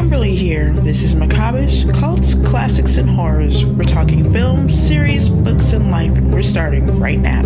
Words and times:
Kimberly 0.00 0.34
here. 0.34 0.72
This 0.72 1.02
is 1.02 1.14
Macabish, 1.14 1.84
Cults, 1.92 2.34
Classics, 2.34 2.96
and 2.96 3.06
Horrors. 3.06 3.66
We're 3.66 3.84
talking 3.84 4.32
films, 4.32 4.72
series, 4.72 5.28
books, 5.28 5.74
and 5.74 5.90
life, 5.90 6.16
and 6.16 6.32
we're 6.32 6.40
starting 6.40 6.98
right 6.98 7.18
now. 7.18 7.42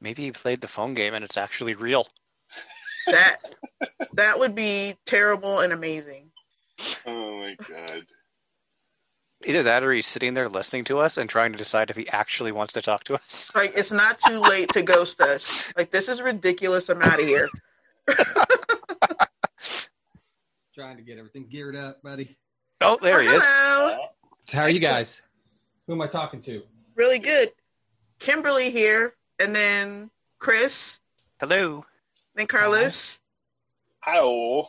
Maybe 0.00 0.22
he 0.22 0.30
played 0.30 0.60
the 0.60 0.68
phone 0.68 0.94
game 0.94 1.14
and 1.14 1.24
it's 1.24 1.36
actually 1.36 1.74
real. 1.74 2.06
That 3.08 3.38
that 4.12 4.38
would 4.38 4.54
be 4.54 4.94
terrible 5.06 5.58
and 5.58 5.72
amazing. 5.72 6.30
Oh 7.04 7.38
my 7.40 7.56
god. 7.68 8.06
Either 9.44 9.62
that 9.62 9.82
or 9.82 9.92
he's 9.92 10.06
sitting 10.06 10.34
there 10.34 10.48
listening 10.48 10.84
to 10.84 10.98
us 10.98 11.16
and 11.16 11.28
trying 11.28 11.52
to 11.52 11.58
decide 11.58 11.90
if 11.90 11.96
he 11.96 12.08
actually 12.08 12.52
wants 12.52 12.74
to 12.74 12.82
talk 12.82 13.04
to 13.04 13.14
us. 13.14 13.50
Like 13.54 13.70
it's 13.74 13.92
not 13.92 14.18
too 14.26 14.40
late 14.40 14.68
to 14.70 14.82
ghost 14.82 15.20
us. 15.20 15.72
Like 15.76 15.90
this 15.90 16.08
is 16.08 16.22
ridiculous. 16.22 16.88
I'm 16.88 17.02
out 17.02 17.20
of 17.20 17.26
here. 17.26 17.48
Trying 20.74 20.96
to 20.96 21.02
get 21.02 21.18
everything 21.18 21.46
geared 21.48 21.76
up, 21.76 22.02
buddy. 22.02 22.36
Oh, 22.80 22.98
there 23.00 23.20
he 23.20 23.28
is. 23.28 23.42
Hello. 23.44 24.06
How 24.50 24.62
are 24.62 24.70
you 24.70 24.80
guys? 24.80 25.22
Who 25.86 25.92
am 25.92 26.00
I 26.00 26.06
talking 26.06 26.40
to? 26.42 26.62
Really 26.94 27.18
good. 27.18 27.52
Kimberly 28.18 28.70
here, 28.70 29.14
and 29.40 29.54
then 29.54 30.10
Chris, 30.38 31.00
Hello. 31.40 31.84
then 32.34 32.46
Carlos. 32.46 33.20
Hello. 34.00 34.68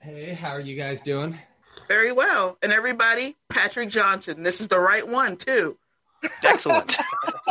Hey, 0.00 0.32
how 0.32 0.50
are 0.50 0.60
you 0.60 0.76
guys 0.76 1.00
doing? 1.00 1.38
Very 1.88 2.12
well. 2.12 2.56
And 2.62 2.72
everybody, 2.72 3.36
Patrick 3.48 3.88
Johnson. 3.90 4.42
This 4.42 4.60
is 4.60 4.68
the 4.68 4.80
right 4.80 5.06
one 5.06 5.36
too. 5.36 5.76
Excellent. 6.44 6.96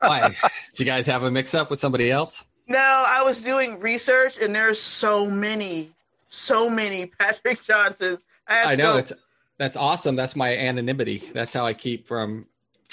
Why? 0.00 0.34
Did 0.70 0.80
you 0.80 0.84
guys 0.84 1.06
have 1.06 1.22
a 1.22 1.30
mix 1.30 1.54
up 1.54 1.70
with 1.70 1.78
somebody 1.78 2.10
else? 2.10 2.44
No, 2.66 2.78
I 2.78 3.22
was 3.24 3.42
doing 3.42 3.80
research, 3.80 4.38
and 4.40 4.54
there's 4.54 4.80
so 4.80 5.28
many, 5.30 5.90
so 6.28 6.68
many 6.70 7.06
Patrick 7.18 7.62
Johnsons. 7.62 8.24
I, 8.48 8.72
I 8.72 8.76
know 8.76 8.84
go- 8.84 8.94
that's 8.96 9.12
that's 9.58 9.76
awesome. 9.76 10.16
That's 10.16 10.34
my 10.36 10.56
anonymity. 10.56 11.18
That's 11.32 11.54
how 11.54 11.66
I 11.66 11.74
keep 11.74 12.06
from 12.06 12.46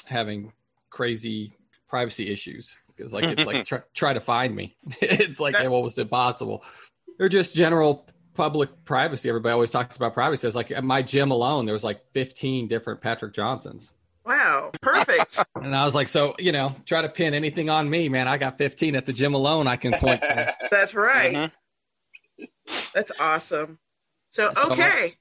having 0.05 0.51
crazy 0.89 1.53
privacy 1.87 2.29
issues 2.29 2.75
because 2.95 3.13
like 3.13 3.23
it's 3.23 3.45
like 3.45 3.65
try, 3.67 3.81
try 3.93 4.13
to 4.13 4.19
find 4.19 4.55
me. 4.55 4.75
it's 5.01 5.39
like 5.39 5.55
That- 5.55 5.67
almost 5.67 5.97
impossible. 5.97 6.63
They're 7.17 7.29
just 7.29 7.55
general 7.55 8.05
public 8.37 8.69
privacy. 8.85 9.27
Everybody 9.27 9.51
always 9.53 9.71
talks 9.71 9.97
about 9.97 10.13
privacy. 10.13 10.47
It's 10.47 10.55
like 10.55 10.71
at 10.71 10.83
my 10.83 11.01
gym 11.01 11.31
alone, 11.31 11.65
there 11.65 11.73
was 11.73 11.83
like 11.83 11.99
15 12.13 12.67
different 12.67 13.01
Patrick 13.01 13.33
Johnsons. 13.33 13.91
Wow, 14.25 14.71
perfect. 14.81 15.43
And 15.55 15.75
I 15.75 15.83
was 15.83 15.95
like, 15.95 16.07
so, 16.07 16.35
you 16.37 16.51
know, 16.51 16.75
try 16.85 17.01
to 17.01 17.09
pin 17.09 17.33
anything 17.33 17.69
on 17.69 17.89
me, 17.89 18.07
man. 18.09 18.27
I 18.27 18.37
got 18.37 18.57
15 18.57 18.95
at 18.95 19.05
the 19.05 19.11
gym 19.13 19.33
alone. 19.33 19.67
I 19.67 19.75
can 19.75 19.91
point 19.93 20.21
to. 20.21 20.55
That's 20.71 20.93
right. 20.93 21.33
Mhm. 21.33 22.47
That's 22.93 23.11
awesome. 23.19 23.79
So, 24.31 24.51
So- 24.53 24.71
okay, 24.71 25.13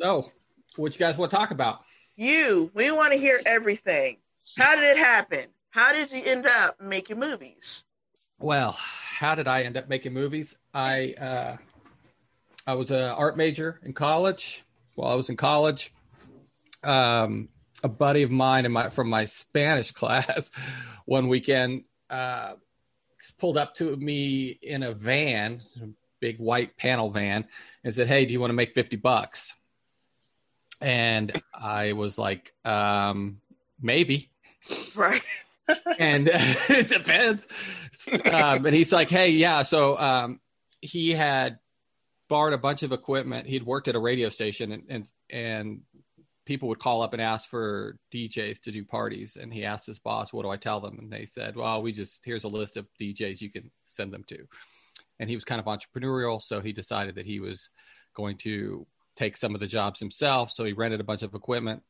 So, 0.00 0.30
what 0.76 0.92
you 0.94 0.98
guys 0.98 1.16
want 1.16 1.30
to 1.30 1.36
talk 1.36 1.50
about? 1.50 1.80
you, 2.16 2.70
we 2.74 2.90
want 2.90 3.12
to 3.12 3.18
hear 3.18 3.40
everything. 3.46 4.18
How 4.58 4.74
did 4.74 4.84
it 4.84 4.98
happen? 4.98 5.44
How 5.70 5.92
did 5.92 6.10
you 6.12 6.22
end 6.26 6.46
up 6.46 6.80
making 6.80 7.18
movies? 7.20 7.84
Well, 8.40 8.72
how 8.78 9.34
did 9.36 9.46
I 9.48 9.62
end 9.62 9.76
up 9.76 9.88
making 9.88 10.12
movies? 10.14 10.58
I 10.74 11.14
uh, 11.14 11.56
I 12.68 12.74
was 12.74 12.90
an 12.90 13.00
art 13.00 13.38
major 13.38 13.80
in 13.82 13.94
college. 13.94 14.62
While 14.94 15.10
I 15.10 15.14
was 15.14 15.30
in 15.30 15.38
college, 15.38 15.90
um, 16.84 17.48
a 17.82 17.88
buddy 17.88 18.22
of 18.24 18.30
mine 18.30 18.66
in 18.66 18.72
my 18.72 18.90
from 18.90 19.08
my 19.08 19.24
Spanish 19.24 19.90
class 20.00 20.50
one 21.06 21.28
weekend 21.28 21.84
uh, 22.10 22.52
pulled 23.38 23.56
up 23.56 23.74
to 23.76 23.96
me 23.96 24.48
in 24.60 24.82
a 24.82 24.92
van, 24.92 25.62
a 25.82 25.86
big 26.20 26.38
white 26.38 26.76
panel 26.76 27.08
van, 27.08 27.46
and 27.84 27.94
said, 27.94 28.06
"Hey, 28.06 28.26
do 28.26 28.34
you 28.34 28.40
want 28.40 28.50
to 28.50 28.54
make 28.54 28.74
fifty 28.74 28.96
bucks?" 28.96 29.54
And 30.82 31.40
I 31.54 31.94
was 31.94 32.18
like, 32.18 32.52
um, 32.66 33.40
"Maybe." 33.80 34.30
Right. 34.94 35.22
and 35.98 36.28
it 36.32 36.88
depends. 36.88 37.46
Um, 38.26 38.66
and 38.66 38.74
he's 38.74 38.92
like, 38.92 39.08
"Hey, 39.08 39.30
yeah." 39.30 39.62
So 39.62 39.98
um, 39.98 40.40
he 40.82 41.12
had 41.12 41.60
borrowed 42.28 42.52
a 42.52 42.58
bunch 42.58 42.82
of 42.82 42.92
equipment. 42.92 43.46
He'd 43.46 43.64
worked 43.64 43.88
at 43.88 43.96
a 43.96 44.00
radio 44.00 44.28
station, 44.28 44.72
and 44.72 44.82
and 44.88 45.10
and 45.30 45.80
people 46.46 46.68
would 46.68 46.78
call 46.78 47.02
up 47.02 47.12
and 47.12 47.20
ask 47.20 47.48
for 47.48 47.96
DJs 48.12 48.60
to 48.62 48.70
do 48.70 48.84
parties. 48.84 49.36
And 49.40 49.52
he 49.52 49.64
asked 49.64 49.86
his 49.86 49.98
boss, 49.98 50.32
"What 50.32 50.42
do 50.42 50.50
I 50.50 50.56
tell 50.56 50.80
them?" 50.80 50.98
And 50.98 51.12
they 51.12 51.26
said, 51.26 51.56
"Well, 51.56 51.82
we 51.82 51.92
just 51.92 52.24
here's 52.24 52.44
a 52.44 52.48
list 52.48 52.76
of 52.76 52.86
DJs 53.00 53.40
you 53.40 53.50
can 53.50 53.70
send 53.86 54.12
them 54.12 54.24
to." 54.28 54.46
And 55.18 55.28
he 55.28 55.36
was 55.36 55.44
kind 55.44 55.60
of 55.60 55.66
entrepreneurial, 55.66 56.40
so 56.40 56.60
he 56.60 56.72
decided 56.72 57.16
that 57.16 57.26
he 57.26 57.40
was 57.40 57.70
going 58.14 58.36
to 58.38 58.86
take 59.16 59.36
some 59.36 59.54
of 59.54 59.60
the 59.60 59.66
jobs 59.66 59.98
himself. 59.98 60.50
So 60.50 60.64
he 60.64 60.72
rented 60.72 61.00
a 61.00 61.04
bunch 61.04 61.22
of 61.22 61.34
equipment 61.34 61.82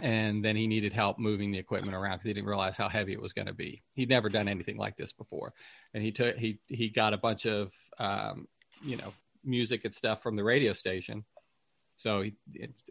and 0.00 0.44
then 0.44 0.56
he 0.56 0.66
needed 0.66 0.92
help 0.92 1.18
moving 1.18 1.52
the 1.52 1.58
equipment 1.58 1.94
around 1.94 2.14
because 2.14 2.26
he 2.26 2.32
didn't 2.32 2.48
realize 2.48 2.76
how 2.76 2.88
heavy 2.88 3.12
it 3.12 3.22
was 3.22 3.32
going 3.32 3.46
to 3.46 3.54
be. 3.54 3.82
He'd 3.94 4.08
never 4.08 4.28
done 4.28 4.48
anything 4.48 4.76
like 4.76 4.96
this 4.96 5.12
before, 5.12 5.52
and 5.92 6.02
he 6.02 6.12
took 6.12 6.36
he 6.36 6.58
he 6.66 6.88
got 6.88 7.14
a 7.14 7.18
bunch 7.18 7.46
of 7.46 7.72
um, 7.98 8.48
you 8.84 8.96
know 8.96 9.12
music 9.44 9.84
and 9.84 9.94
stuff 9.94 10.22
from 10.22 10.36
the 10.36 10.44
radio 10.44 10.72
station. 10.72 11.24
So, 11.96 12.22
he, 12.22 12.34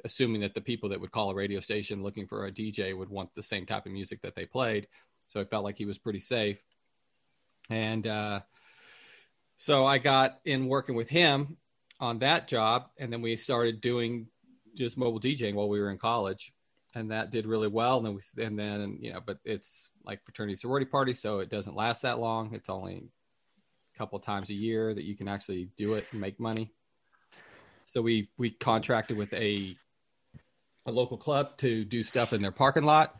assuming 0.06 0.41
that 0.41 0.53
the 0.53 0.62
people 0.62 0.90
that 0.90 1.02
would 1.02 1.12
call 1.12 1.31
a 1.31 1.36
radio 1.36 1.59
station 1.59 2.03
looking 2.03 2.25
for 2.28 2.46
a 2.46 2.52
DJ 2.52 2.97
would 2.97 3.09
want 3.09 3.34
the 3.34 3.44
same 3.44 3.66
type 3.66 3.86
of 3.86 3.91
music 3.91 4.22
that 4.22 4.36
they 4.36 4.46
played, 4.46 4.88
so 5.28 5.41
it 5.41 5.50
felt 5.50 5.66
like 5.66 5.78
he 5.78 5.86
was 5.86 5.97
pretty 5.97 6.19
safe. 6.19 6.62
And 7.69 8.08
uh, 8.08 8.41
so 9.58 9.86
I 9.86 9.97
got 9.97 10.40
in 10.46 10.68
working 10.68 10.96
with 10.96 11.09
him 11.09 11.58
on 12.00 12.19
that 12.19 12.47
job, 12.47 12.90
and 12.97 13.12
then 13.12 13.22
we 13.22 13.35
started 13.35 13.81
doing 13.81 14.28
just 14.75 14.97
mobile 14.97 15.20
DJing 15.20 15.53
while 15.53 15.70
we 15.70 15.80
were 15.80 15.91
in 15.91 15.97
college 15.97 16.53
and 16.96 17.12
that 17.12 17.31
did 17.31 17.46
really 17.46 17.68
well. 17.68 17.97
And 17.97 18.06
then 18.06 18.16
we, 18.16 18.44
and 18.44 18.59
then 18.59 18.97
you 19.02 19.14
know, 19.14 19.20
but 19.25 19.40
it's 19.44 19.91
like 20.06 20.24
fraternity 20.24 20.56
sorority 20.56 20.85
party, 20.85 21.14
so 21.14 21.40
it 21.40 21.50
doesn't 21.50 21.75
last 21.75 22.02
that 22.03 22.20
long. 22.20 22.53
It's 22.53 22.70
only 22.70 23.09
couple 23.98 24.20
times 24.20 24.50
a 24.50 24.59
year 24.59 24.94
that 24.94 25.04
you 25.04 25.16
can 25.16 25.28
actually 25.28 25.70
do 25.78 25.94
it 25.94 26.06
and 26.12 26.22
make 26.22 26.40
money. 26.40 26.72
So 27.92 28.02
we 28.02 28.30
we 28.38 28.52
contracted 28.52 29.18
with 29.18 29.34
a 29.34 29.76
a 30.86 30.92
local 30.92 31.18
club 31.18 31.58
to 31.58 31.86
do 31.86 32.03
stuff 32.03 32.34
in 32.34 32.42
their 32.42 32.52
parking 32.52 32.84
lot, 32.84 33.16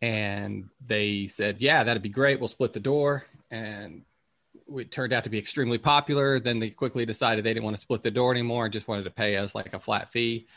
and 0.00 0.68
they 0.84 1.26
said, 1.26 1.60
"Yeah, 1.60 1.84
that'd 1.84 2.02
be 2.02 2.08
great. 2.08 2.38
We'll 2.38 2.48
split 2.48 2.72
the 2.72 2.80
door." 2.80 3.26
And 3.50 4.02
it 4.76 4.90
turned 4.90 5.12
out 5.12 5.24
to 5.24 5.30
be 5.30 5.38
extremely 5.38 5.78
popular. 5.78 6.40
Then 6.40 6.58
they 6.58 6.70
quickly 6.70 7.06
decided 7.06 7.44
they 7.44 7.54
didn't 7.54 7.64
want 7.64 7.76
to 7.76 7.82
split 7.82 8.02
the 8.02 8.10
door 8.10 8.32
anymore 8.32 8.64
and 8.64 8.72
just 8.72 8.88
wanted 8.88 9.04
to 9.04 9.10
pay 9.10 9.36
us 9.36 9.54
like 9.54 9.74
a 9.74 9.78
flat 9.78 10.08
fee. 10.08 10.48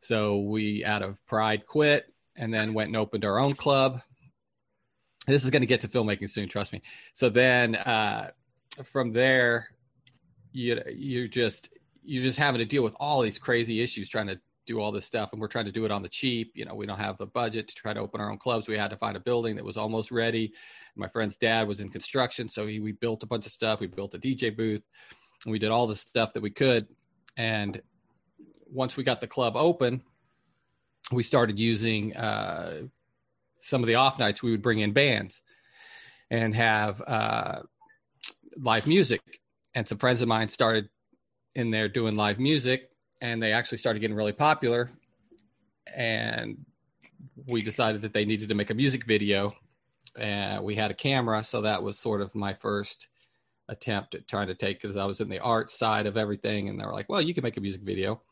So 0.00 0.38
we, 0.38 0.84
out 0.84 1.02
of 1.02 1.24
pride, 1.26 1.66
quit 1.66 2.12
and 2.38 2.54
then 2.54 2.72
went 2.72 2.88
and 2.88 2.96
opened 2.96 3.24
our 3.24 3.38
own 3.38 3.54
club. 3.54 4.00
This 5.26 5.44
is 5.44 5.50
going 5.50 5.62
to 5.62 5.66
get 5.66 5.80
to 5.80 5.88
filmmaking 5.88 6.30
soon, 6.30 6.48
trust 6.48 6.72
me. 6.72 6.82
So 7.12 7.28
then 7.28 7.74
uh, 7.74 8.30
from 8.84 9.10
there, 9.10 9.68
you 10.52 10.82
you 10.90 11.28
just 11.28 11.70
you're 12.02 12.22
just 12.22 12.38
having 12.38 12.58
to 12.58 12.64
deal 12.64 12.82
with 12.82 12.96
all 12.98 13.20
these 13.20 13.38
crazy 13.38 13.82
issues 13.82 14.08
trying 14.08 14.28
to 14.28 14.40
do 14.66 14.80
all 14.80 14.92
this 14.92 15.06
stuff, 15.06 15.32
and 15.32 15.40
we're 15.40 15.48
trying 15.48 15.64
to 15.64 15.72
do 15.72 15.84
it 15.84 15.90
on 15.90 16.02
the 16.02 16.08
cheap. 16.08 16.52
You 16.54 16.64
know, 16.64 16.74
we 16.74 16.86
don't 16.86 16.98
have 16.98 17.16
the 17.16 17.26
budget 17.26 17.68
to 17.68 17.74
try 17.74 17.92
to 17.92 18.00
open 18.00 18.20
our 18.20 18.30
own 18.30 18.38
clubs. 18.38 18.68
We 18.68 18.76
had 18.76 18.90
to 18.90 18.96
find 18.96 19.16
a 19.16 19.20
building 19.20 19.56
that 19.56 19.64
was 19.64 19.76
almost 19.76 20.10
ready. 20.10 20.52
My 20.94 21.08
friend's 21.08 21.38
dad 21.38 21.66
was 21.66 21.80
in 21.80 21.88
construction, 21.88 22.48
so 22.48 22.66
he, 22.66 22.78
we 22.78 22.92
built 22.92 23.22
a 23.22 23.26
bunch 23.26 23.46
of 23.46 23.52
stuff. 23.52 23.80
We 23.80 23.86
built 23.86 24.14
a 24.14 24.18
DJ 24.18 24.54
booth, 24.54 24.82
and 25.44 25.52
we 25.52 25.58
did 25.58 25.70
all 25.70 25.86
the 25.86 25.96
stuff 25.96 26.34
that 26.34 26.42
we 26.42 26.50
could. 26.50 26.86
And 27.36 27.80
once 28.70 28.96
we 28.96 29.04
got 29.04 29.20
the 29.20 29.26
club 29.26 29.56
open, 29.56 30.02
we 31.12 31.22
started 31.22 31.58
using 31.58 32.14
uh, 32.16 32.82
some 33.56 33.82
of 33.82 33.86
the 33.86 33.94
off 33.94 34.18
nights. 34.18 34.42
We 34.42 34.50
would 34.50 34.62
bring 34.62 34.80
in 34.80 34.92
bands 34.92 35.42
and 36.30 36.54
have 36.54 37.00
uh, 37.06 37.60
live 38.60 38.86
music. 38.86 39.20
And 39.74 39.86
some 39.86 39.98
friends 39.98 40.22
of 40.22 40.28
mine 40.28 40.48
started 40.48 40.88
in 41.54 41.70
there 41.70 41.88
doing 41.88 42.14
live 42.14 42.38
music, 42.38 42.90
and 43.20 43.42
they 43.42 43.52
actually 43.52 43.78
started 43.78 44.00
getting 44.00 44.16
really 44.16 44.32
popular. 44.32 44.90
And 45.94 46.64
we 47.46 47.62
decided 47.62 48.02
that 48.02 48.12
they 48.12 48.24
needed 48.24 48.48
to 48.48 48.54
make 48.54 48.70
a 48.70 48.74
music 48.74 49.04
video. 49.04 49.54
And 50.18 50.64
we 50.64 50.74
had 50.74 50.90
a 50.90 50.94
camera, 50.94 51.44
so 51.44 51.62
that 51.62 51.82
was 51.82 51.98
sort 51.98 52.20
of 52.20 52.34
my 52.34 52.54
first 52.54 53.08
attempt 53.68 54.14
at 54.14 54.26
trying 54.26 54.48
to 54.48 54.54
take 54.54 54.80
because 54.80 54.96
I 54.96 55.04
was 55.04 55.20
in 55.20 55.28
the 55.28 55.38
art 55.38 55.70
side 55.70 56.06
of 56.06 56.16
everything, 56.16 56.68
and 56.68 56.80
they 56.80 56.84
were 56.84 56.92
like, 56.92 57.08
"Well, 57.08 57.20
you 57.20 57.34
can 57.34 57.42
make 57.42 57.56
a 57.56 57.60
music 57.60 57.82
video." 57.82 58.22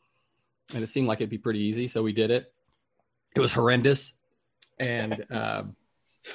and 0.73 0.83
it 0.83 0.87
seemed 0.87 1.07
like 1.07 1.19
it'd 1.19 1.29
be 1.29 1.37
pretty 1.37 1.61
easy. 1.61 1.87
So 1.87 2.03
we 2.03 2.11
did 2.11 2.29
it. 2.29 2.51
It 3.35 3.39
was 3.39 3.53
horrendous, 3.53 4.13
and 4.77 5.25
um, 5.29 5.75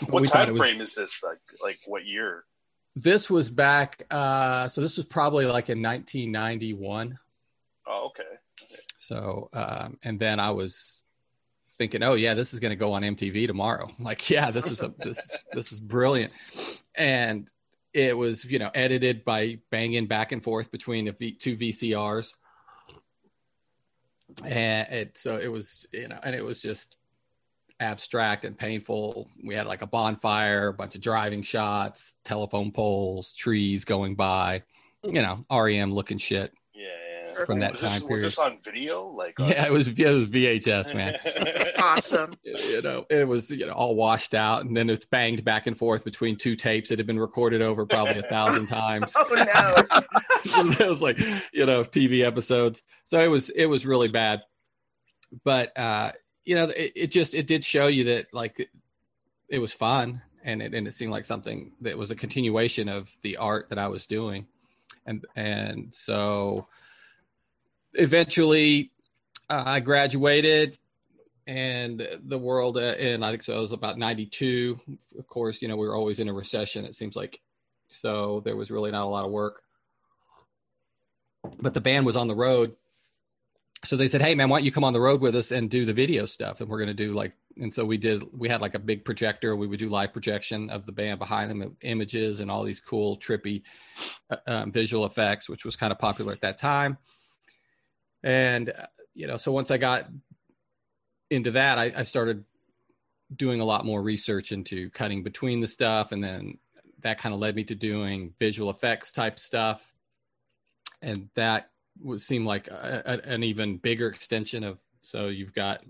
What 0.08 0.26
time 0.28 0.52
was- 0.52 0.62
frame 0.62 0.80
is 0.80 0.94
this? 0.94 1.22
Like, 1.22 1.40
like 1.62 1.80
what 1.86 2.06
year? 2.06 2.44
This 2.94 3.30
was 3.30 3.48
back. 3.48 4.04
Uh, 4.10 4.68
so 4.68 4.80
this 4.80 4.96
was 4.96 5.06
probably 5.06 5.46
like 5.46 5.70
in 5.70 5.82
1991. 5.82 7.18
Oh, 7.86 8.06
okay. 8.06 8.22
So 8.98 9.48
um, 9.52 9.98
and 10.02 10.18
then 10.18 10.38
I 10.38 10.50
was 10.50 11.04
thinking, 11.78 12.02
"Oh 12.02 12.14
yeah, 12.14 12.34
this 12.34 12.52
is 12.54 12.60
going 12.60 12.70
to 12.70 12.76
go 12.76 12.92
on 12.92 13.02
MTV 13.02 13.46
tomorrow." 13.46 13.88
Like, 13.98 14.28
yeah, 14.30 14.50
this 14.50 14.70
is 14.70 14.82
a 14.82 14.92
this 14.98 15.42
this 15.52 15.72
is 15.72 15.80
brilliant, 15.80 16.32
and 16.94 17.48
it 17.92 18.16
was 18.16 18.44
you 18.44 18.58
know 18.58 18.70
edited 18.74 19.24
by 19.24 19.58
banging 19.70 20.06
back 20.06 20.32
and 20.32 20.42
forth 20.42 20.70
between 20.70 21.06
the 21.06 21.12
v, 21.12 21.32
two 21.32 21.56
VCRs, 21.56 22.34
and 24.44 24.92
it 24.92 25.18
so 25.18 25.36
it 25.36 25.48
was 25.48 25.86
you 25.92 26.08
know, 26.08 26.18
and 26.22 26.34
it 26.34 26.44
was 26.44 26.62
just 26.62 26.96
abstract 27.82 28.44
and 28.44 28.56
painful. 28.56 29.28
We 29.44 29.54
had 29.54 29.66
like 29.66 29.82
a 29.82 29.86
bonfire, 29.86 30.68
a 30.68 30.72
bunch 30.74 30.94
of 30.94 31.00
driving 31.00 31.42
shots, 31.42 32.14
telephone 32.24 32.72
poles, 32.72 33.32
trees 33.34 33.84
going 33.84 34.14
by, 34.14 34.62
you 35.04 35.20
know, 35.20 35.44
REM 35.50 35.92
looking 35.92 36.18
shit 36.18 36.54
Yeah, 36.74 36.86
yeah. 37.36 37.44
from 37.44 37.58
that 37.58 37.72
was 37.72 37.80
time 37.80 37.90
this, 37.90 38.00
period. 38.02 38.22
Was 38.24 38.32
this 38.34 38.38
on 38.38 38.58
video? 38.64 39.06
Like, 39.08 39.38
on- 39.40 39.48
Yeah, 39.50 39.66
it 39.66 39.72
was 39.72 39.88
it 39.88 40.06
was 40.08 40.26
VHS, 40.28 40.94
man. 40.94 41.18
Awesome. 41.84 42.34
you 42.44 42.80
know, 42.80 43.04
it 43.10 43.26
was 43.26 43.50
you 43.50 43.66
know 43.66 43.72
all 43.72 43.96
washed 43.96 44.34
out, 44.34 44.64
and 44.64 44.74
then 44.76 44.88
it's 44.88 45.04
banged 45.04 45.44
back 45.44 45.66
and 45.66 45.76
forth 45.76 46.04
between 46.04 46.36
two 46.36 46.54
tapes 46.54 46.88
that 46.90 46.98
had 47.00 47.06
been 47.08 47.18
recorded 47.18 47.60
over 47.60 47.84
probably 47.84 48.18
a 48.18 48.22
thousand 48.22 48.66
times. 48.68 49.12
Oh 49.16 49.26
no. 49.28 50.70
it 50.78 50.88
was 50.88 51.02
like 51.02 51.18
you 51.52 51.66
know 51.66 51.82
TV 51.82 52.24
episodes, 52.24 52.82
so 53.04 53.20
it 53.20 53.26
was 53.26 53.50
it 53.50 53.66
was 53.66 53.84
really 53.84 54.06
bad. 54.08 54.42
But 55.44 55.76
uh, 55.76 56.12
you 56.44 56.54
know, 56.54 56.64
it, 56.64 56.92
it 56.94 57.06
just 57.10 57.34
it 57.34 57.46
did 57.46 57.64
show 57.64 57.86
you 57.86 58.04
that 58.04 58.32
like 58.34 58.68
it, 59.48 59.58
was 59.58 59.72
fun, 59.72 60.22
and 60.42 60.62
it 60.62 60.74
and 60.74 60.86
it 60.86 60.94
seemed 60.94 61.12
like 61.12 61.24
something 61.24 61.72
that 61.80 61.98
was 61.98 62.10
a 62.10 62.16
continuation 62.16 62.88
of 62.88 63.16
the 63.22 63.36
art 63.36 63.68
that 63.70 63.78
I 63.78 63.88
was 63.88 64.06
doing, 64.06 64.46
and 65.06 65.24
and 65.36 65.94
so 65.94 66.66
eventually 67.94 68.90
uh, 69.50 69.62
I 69.66 69.80
graduated 69.80 70.78
and 71.46 72.06
the 72.24 72.38
world 72.38 72.78
uh, 72.78 72.80
and 72.80 73.24
I 73.24 73.30
think 73.30 73.42
so 73.42 73.58
it 73.58 73.60
was 73.60 73.72
about 73.72 73.98
92 73.98 74.80
of 75.18 75.26
course 75.26 75.60
you 75.60 75.66
know 75.66 75.76
we 75.76 75.88
were 75.88 75.96
always 75.96 76.20
in 76.20 76.28
a 76.28 76.32
recession 76.32 76.84
it 76.84 76.94
seems 76.94 77.16
like. 77.16 77.40
So 77.88 78.40
there 78.44 78.56
was 78.56 78.70
really 78.70 78.90
not 78.90 79.04
a 79.04 79.10
lot 79.10 79.26
of 79.26 79.30
work. 79.30 79.62
But 81.60 81.74
the 81.74 81.80
band 81.80 82.06
was 82.06 82.16
on 82.16 82.28
the 82.28 82.34
road 82.34 82.76
so 83.84 83.96
they 83.96 84.08
said 84.08 84.22
hey 84.22 84.34
man 84.34 84.48
why 84.48 84.58
don't 84.58 84.64
you 84.64 84.72
come 84.72 84.84
on 84.84 84.92
the 84.92 85.00
road 85.00 85.20
with 85.20 85.34
us 85.34 85.50
and 85.50 85.70
do 85.70 85.84
the 85.84 85.92
video 85.92 86.26
stuff? 86.26 86.60
And 86.60 86.68
we're 86.68 86.78
going 86.78 86.88
to 86.88 86.94
do 86.94 87.12
like 87.12 87.32
and 87.56 87.72
so 87.72 87.84
we 87.84 87.98
did 87.98 88.24
we 88.32 88.48
had 88.48 88.60
like 88.60 88.74
a 88.74 88.78
big 88.78 89.04
projector. 89.04 89.54
We 89.56 89.66
would 89.66 89.78
do 89.78 89.88
live 89.88 90.12
projection 90.12 90.70
of 90.70 90.86
the 90.86 90.92
band 90.92 91.18
behind 91.18 91.50
them 91.50 91.76
images 91.82 92.40
and 92.40 92.50
all 92.50 92.64
these 92.64 92.80
cool 92.80 93.16
trippy 93.16 93.62
uh, 94.30 94.36
um, 94.46 94.72
visual 94.72 95.04
effects 95.04 95.48
which 95.48 95.64
was 95.64 95.76
kind 95.76 95.92
of 95.92 95.98
popular 95.98 96.32
at 96.32 96.40
that 96.40 96.58
time. 96.58 96.98
And 98.22 98.70
uh, 98.70 98.86
you 99.14 99.26
know 99.26 99.36
so 99.36 99.52
once 99.52 99.70
i 99.70 99.76
got 99.76 100.08
into 101.28 101.50
that 101.50 101.78
I, 101.78 101.92
I 101.96 102.02
started 102.04 102.44
doing 103.34 103.60
a 103.60 103.64
lot 103.64 103.84
more 103.84 104.02
research 104.02 104.52
into 104.52 104.90
cutting 104.90 105.22
between 105.22 105.60
the 105.60 105.66
stuff 105.66 106.12
and 106.12 106.22
then 106.22 106.58
that 107.02 107.18
kind 107.18 107.34
of 107.34 107.40
led 107.40 107.54
me 107.54 107.64
to 107.64 107.74
doing 107.74 108.32
visual 108.38 108.70
effects 108.70 109.12
type 109.12 109.38
stuff. 109.38 109.92
And 111.00 111.28
that 111.34 111.70
would 112.00 112.20
seem 112.20 112.44
like 112.44 112.68
a, 112.68 113.02
a, 113.04 113.28
an 113.28 113.42
even 113.42 113.76
bigger 113.76 114.08
extension 114.08 114.64
of 114.64 114.80
so 115.00 115.28
you've 115.28 115.54
got 115.54 115.80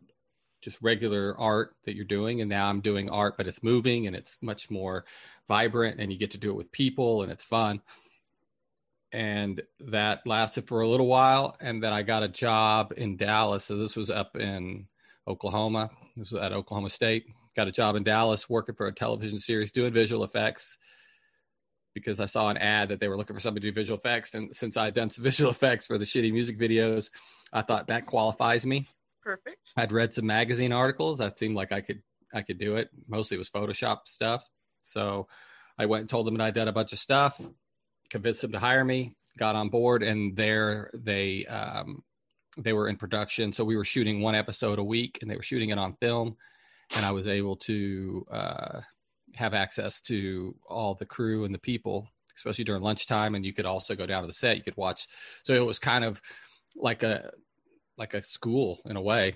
just 0.60 0.78
regular 0.81 1.38
art 1.38 1.75
that 1.84 1.96
you're 1.96 2.04
doing 2.04 2.40
and 2.40 2.49
now 2.49 2.69
i'm 2.69 2.81
doing 2.81 3.10
art 3.10 3.34
but 3.37 3.46
it's 3.46 3.62
moving 3.62 4.06
and 4.06 4.14
it's 4.14 4.38
much 4.43 4.70
more 4.70 5.04
vibrant 5.49 6.00
and 6.00 6.12
you 6.12 6.19
get 6.19 6.31
to 6.31 6.38
do 6.38 6.50
it 6.50 6.56
with 6.56 6.72
people 6.72 7.22
and 7.22 7.31
it's 7.31 7.44
fun. 7.44 7.81
And 9.12 9.60
that 9.81 10.26
lasted 10.26 10.66
for 10.66 10.81
a 10.81 10.88
little 10.88 11.06
while 11.06 11.56
and 11.60 11.82
then 11.82 11.93
i 11.93 12.02
got 12.02 12.22
a 12.22 12.28
job 12.28 12.94
in 12.96 13.16
dallas. 13.16 13.64
So 13.64 13.76
this 13.76 13.96
was 13.96 14.10
up 14.10 14.37
in 14.37 14.87
oklahoma. 15.28 15.90
This 16.16 16.32
was 16.32 16.43
at 16.43 16.52
oklahoma 16.52 16.90
state. 16.90 17.26
Got 17.55 17.69
a 17.69 17.72
job 17.72 17.96
in 17.96 18.02
dallas 18.02 18.48
working 18.48 18.75
for 18.75 18.87
a 18.87 18.94
television 18.94 19.38
series 19.38 19.72
doing 19.72 19.93
visual 19.93 20.25
effects 20.25 20.78
because 21.94 22.20
i 22.20 22.26
saw 22.26 22.48
an 22.48 22.56
ad 22.56 22.88
that 22.88 23.00
they 23.00 23.08
were 23.08 23.16
looking 23.16 23.34
for 23.34 23.40
somebody 23.40 23.66
to 23.66 23.70
do 23.70 23.74
visual 23.74 23.98
effects 23.98 24.34
and 24.34 24.54
since 24.54 24.76
i 24.76 24.84
had 24.84 24.94
done 24.94 25.10
some 25.10 25.24
visual 25.30 25.50
effects 25.50 25.86
for 25.86 25.98
the 25.98 26.04
shitty 26.04 26.32
music 26.32 26.58
videos 26.58 27.10
i 27.52 27.62
thought 27.62 27.88
that 27.88 28.06
qualifies 28.06 28.64
me 28.66 28.88
Perfect. 29.22 29.72
I'd 29.76 29.92
read 29.92 30.14
some 30.14 30.26
magazine 30.26 30.72
articles. 30.72 31.18
That 31.18 31.38
seemed 31.38 31.54
like 31.54 31.72
I 31.72 31.80
could 31.80 32.02
I 32.34 32.42
could 32.42 32.58
do 32.58 32.76
it. 32.76 32.90
Mostly 33.06 33.36
it 33.36 33.38
was 33.38 33.50
Photoshop 33.50 34.00
stuff. 34.06 34.44
So 34.82 35.28
I 35.78 35.86
went 35.86 36.02
and 36.02 36.10
told 36.10 36.26
them 36.26 36.36
that 36.36 36.44
I'd 36.44 36.54
done 36.54 36.68
a 36.68 36.72
bunch 36.72 36.92
of 36.92 36.98
stuff, 36.98 37.40
convinced 38.10 38.42
them 38.42 38.52
to 38.52 38.58
hire 38.58 38.84
me, 38.84 39.14
got 39.38 39.54
on 39.54 39.68
board, 39.68 40.02
and 40.02 40.36
there 40.36 40.90
they 40.92 41.46
um, 41.46 42.02
they 42.58 42.72
were 42.72 42.88
in 42.88 42.96
production. 42.96 43.52
So 43.52 43.64
we 43.64 43.76
were 43.76 43.84
shooting 43.84 44.20
one 44.20 44.34
episode 44.34 44.78
a 44.78 44.84
week, 44.84 45.18
and 45.22 45.30
they 45.30 45.36
were 45.36 45.42
shooting 45.42 45.70
it 45.70 45.78
on 45.78 45.94
film, 45.94 46.36
and 46.96 47.04
I 47.04 47.12
was 47.12 47.28
able 47.28 47.56
to 47.56 48.26
uh, 48.30 48.80
have 49.34 49.55
access 49.55 50.00
to 50.02 50.55
all 50.69 50.94
the 50.94 51.06
crew 51.06 51.44
and 51.44 51.55
the 51.55 51.58
people, 51.58 52.08
especially 52.37 52.64
during 52.64 52.82
lunchtime. 52.82 53.34
And 53.34 53.44
you 53.44 53.52
could 53.52 53.67
also 53.67 53.94
go 53.94 54.06
down 54.06 54.23
to 54.23 54.26
the 54.26 54.32
set. 54.32 54.56
You 54.56 54.62
could 54.62 54.76
watch. 54.76 55.06
So 55.44 55.55
it 55.55 55.67
was 55.67 55.79
kind 55.79 56.05
of 56.05 56.20
like 56.76 57.02
a 57.02 57.31
like 57.99 58.14
a 58.14 58.23
school 58.23 58.81
in 58.87 58.96
a 58.96 59.02
way 59.02 59.34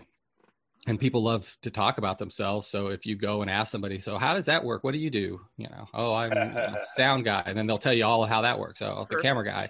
and 0.86 1.00
people 1.00 1.22
love 1.22 1.56
to 1.62 1.70
talk 1.70 1.98
about 1.98 2.18
themselves. 2.18 2.68
So 2.68 2.88
if 2.88 3.06
you 3.06 3.16
go 3.16 3.42
and 3.42 3.50
ask 3.50 3.70
somebody 3.72 3.98
so 3.98 4.18
how 4.18 4.34
does 4.34 4.46
that 4.46 4.64
work? 4.64 4.84
What 4.84 4.92
do 4.92 4.98
you 4.98 5.10
do? 5.10 5.40
You 5.56 5.68
know 5.68 5.86
oh 5.92 6.14
i'm 6.14 6.32
a 6.32 6.84
sound 6.94 7.24
guy. 7.24 7.42
And 7.44 7.58
then 7.58 7.66
they'll 7.66 7.78
tell 7.78 7.92
you 7.92 8.04
all 8.04 8.24
how 8.24 8.42
that 8.42 8.58
works. 8.58 8.80
Oh 8.82 9.06
the 9.08 9.20
camera 9.20 9.44
guy. 9.44 9.68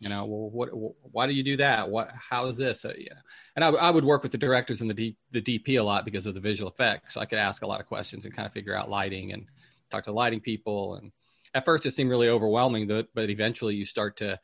You 0.00 0.08
know 0.08 0.26
well 0.26 0.50
what 0.50 0.68
why 1.12 1.26
do 1.26 1.32
you 1.34 1.42
do 1.42 1.56
that? 1.58 1.88
What 1.88 2.10
how 2.12 2.46
is 2.46 2.56
this? 2.56 2.84
Uh, 2.84 2.94
yeah. 2.98 3.14
And 3.54 3.64
I, 3.64 3.68
I 3.68 3.90
would 3.90 4.04
work 4.04 4.22
with 4.22 4.32
the 4.32 4.38
directors 4.38 4.80
and 4.80 4.90
the 4.90 4.94
D, 4.94 5.16
the 5.30 5.42
dp 5.42 5.80
a 5.80 5.82
lot 5.82 6.04
because 6.04 6.26
of 6.26 6.34
the 6.34 6.40
visual 6.40 6.70
effects. 6.70 7.14
So 7.14 7.20
i 7.20 7.24
could 7.24 7.38
ask 7.38 7.62
a 7.62 7.66
lot 7.66 7.80
of 7.80 7.86
questions 7.86 8.24
and 8.24 8.34
kind 8.34 8.46
of 8.46 8.52
figure 8.52 8.76
out 8.76 8.90
lighting 8.90 9.32
and 9.32 9.46
talk 9.90 10.04
to 10.04 10.12
lighting 10.12 10.40
people. 10.40 10.96
And 10.96 11.12
at 11.54 11.64
first 11.64 11.86
it 11.86 11.92
seemed 11.92 12.10
really 12.10 12.28
overwhelming 12.28 12.88
but, 12.88 13.08
but 13.14 13.30
eventually 13.30 13.74
you 13.76 13.84
start 13.84 14.16
to 14.18 14.38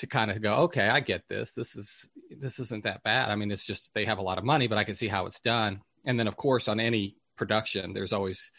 to 0.00 0.06
kind 0.06 0.30
of 0.30 0.42
go 0.42 0.54
okay 0.54 0.88
i 0.88 1.00
get 1.00 1.28
this. 1.28 1.52
This 1.52 1.76
is 1.76 2.08
this 2.30 2.58
isn't 2.58 2.84
that 2.84 3.02
bad. 3.02 3.30
I 3.30 3.36
mean 3.36 3.50
it's 3.50 3.66
just 3.66 3.94
they 3.94 4.04
have 4.04 4.18
a 4.18 4.22
lot 4.22 4.38
of 4.38 4.44
money 4.44 4.66
but 4.66 4.78
i 4.78 4.84
can 4.84 4.94
see 4.94 5.08
how 5.08 5.26
it's 5.26 5.40
done. 5.40 5.80
And 6.04 6.18
then 6.18 6.28
of 6.28 6.36
course 6.36 6.68
on 6.68 6.80
any 6.80 7.16
production 7.36 7.94
there's 7.94 8.12
always 8.12 8.52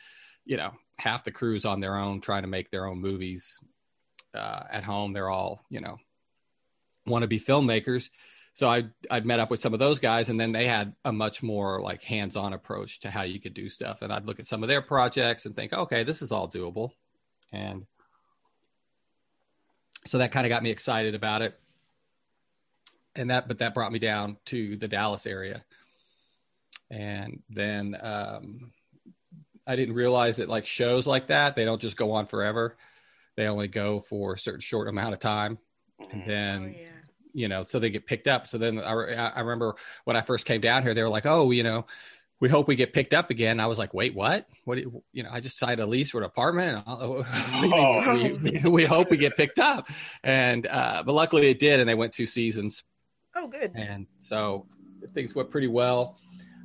you 0.46 0.58
know 0.58 0.72
half 0.98 1.24
the 1.24 1.32
crews 1.32 1.66
on 1.66 1.80
their 1.80 1.98
own 1.98 2.22
trying 2.22 2.44
to 2.44 2.48
make 2.48 2.70
their 2.70 2.86
own 2.86 3.00
movies 3.00 3.60
uh, 4.34 4.64
at 4.72 4.84
home. 4.84 5.14
They're 5.14 5.30
all 5.30 5.64
you 5.70 5.82
know 5.82 5.98
want 7.06 7.24
to 7.24 7.28
be 7.28 7.40
filmmakers. 7.40 8.10
So 8.54 8.70
I 8.70 8.86
I'd 9.10 9.26
met 9.26 9.40
up 9.40 9.50
with 9.50 9.60
some 9.60 9.74
of 9.74 9.80
those 9.80 10.00
guys, 10.00 10.30
and 10.30 10.40
then 10.40 10.52
they 10.52 10.68
had 10.68 10.94
a 11.06 11.12
much 11.12 11.42
more 11.42 11.82
like 11.82 12.04
hands-on 12.04 12.54
approach 12.54 13.00
to 13.02 13.12
how 13.12 13.24
you 13.24 13.40
could 13.40 13.54
do 13.54 13.70
stuff. 13.70 14.02
And 14.02 14.12
I'd 14.12 14.26
look 14.26 14.40
at 14.40 14.48
some 14.48 14.64
of 14.64 14.70
their 14.70 14.82
projects 14.82 15.46
and 15.46 15.56
think, 15.56 15.74
okay, 15.74 16.04
this 16.04 16.22
is 16.22 16.32
all 16.32 16.50
doable. 16.50 16.92
And 17.52 17.86
so 20.06 20.18
that 20.18 20.32
kind 20.32 20.46
of 20.46 20.50
got 20.50 20.64
me 20.64 20.70
excited 20.70 21.16
about 21.16 21.42
it. 21.42 21.60
And 23.16 23.30
that, 23.30 23.48
but 23.48 23.60
that 23.60 23.74
brought 23.74 23.92
me 23.92 24.00
down 24.00 24.38
to 24.46 24.78
the 24.78 24.88
Dallas 24.88 25.28
area. 25.28 25.64
And 26.90 27.42
then 27.50 27.96
um, 28.02 28.72
I 29.68 29.76
didn't 29.76 29.96
realize 29.96 30.38
that 30.38 30.50
like 30.50 30.66
shows 30.66 31.08
like 31.08 31.28
that, 31.28 31.56
they 31.56 31.66
don't 31.66 31.82
just 31.82 31.98
go 31.98 32.12
on 32.12 32.26
forever. 32.26 32.78
They 33.36 33.48
only 33.48 33.68
go 33.68 34.00
for 34.02 34.34
a 34.34 34.38
certain 34.38 34.62
short 34.62 34.88
amount 34.88 35.14
of 35.14 35.20
time. 35.20 35.58
And 36.12 36.26
then 36.26 36.64
oh, 36.76 36.80
yeah. 36.80 36.88
you 37.34 37.48
know, 37.48 37.64
so 37.64 37.80
they 37.80 37.90
get 37.90 38.08
picked 38.08 38.28
up. 38.28 38.48
So 38.48 38.58
then 38.58 38.80
I, 38.80 38.92
I 38.92 39.40
remember 39.42 39.76
when 40.04 40.18
I 40.18 40.22
first 40.22 40.46
came 40.46 40.62
down 40.62 40.84
here, 40.84 40.94
they 40.94 41.04
were 41.04 41.10
like, 41.10 41.26
"Oh, 41.26 41.52
you 41.52 41.64
know, 41.64 41.86
we 42.42 42.50
hope 42.50 42.68
we 42.68 42.76
get 42.76 42.92
picked 42.94 43.14
up 43.14 43.30
again." 43.30 43.60
I 43.62 43.68
was 43.68 43.80
like, 43.80 43.94
"Wait, 43.94 44.14
what? 44.14 44.48
What? 44.66 44.76
Do 44.76 44.82
you, 44.82 45.04
you 45.14 45.24
know, 45.24 45.30
I 45.32 45.40
just 45.40 45.58
signed 45.58 45.80
a 45.80 45.86
lease 45.86 46.12
for 46.12 46.18
an 46.20 46.26
apartment. 46.26 46.84
Oh. 46.88 48.14
we, 48.16 48.34
we, 48.62 48.70
we 48.70 48.86
hope 48.86 49.10
we 49.10 49.16
get 49.18 49.38
picked 49.38 49.60
up." 49.60 49.88
And 50.24 50.68
uh, 50.68 51.04
but 51.06 51.14
luckily 51.14 51.50
it 51.50 51.60
did, 51.60 51.80
and 51.80 51.88
they 51.88 51.96
went 51.96 52.12
two 52.14 52.26
seasons, 52.26 52.84
Oh, 53.36 53.48
good. 53.48 53.72
and 53.76 54.08
so 54.18 54.66
things 55.14 55.34
went 55.34 55.50
pretty 55.52 55.68
well. 55.68 56.18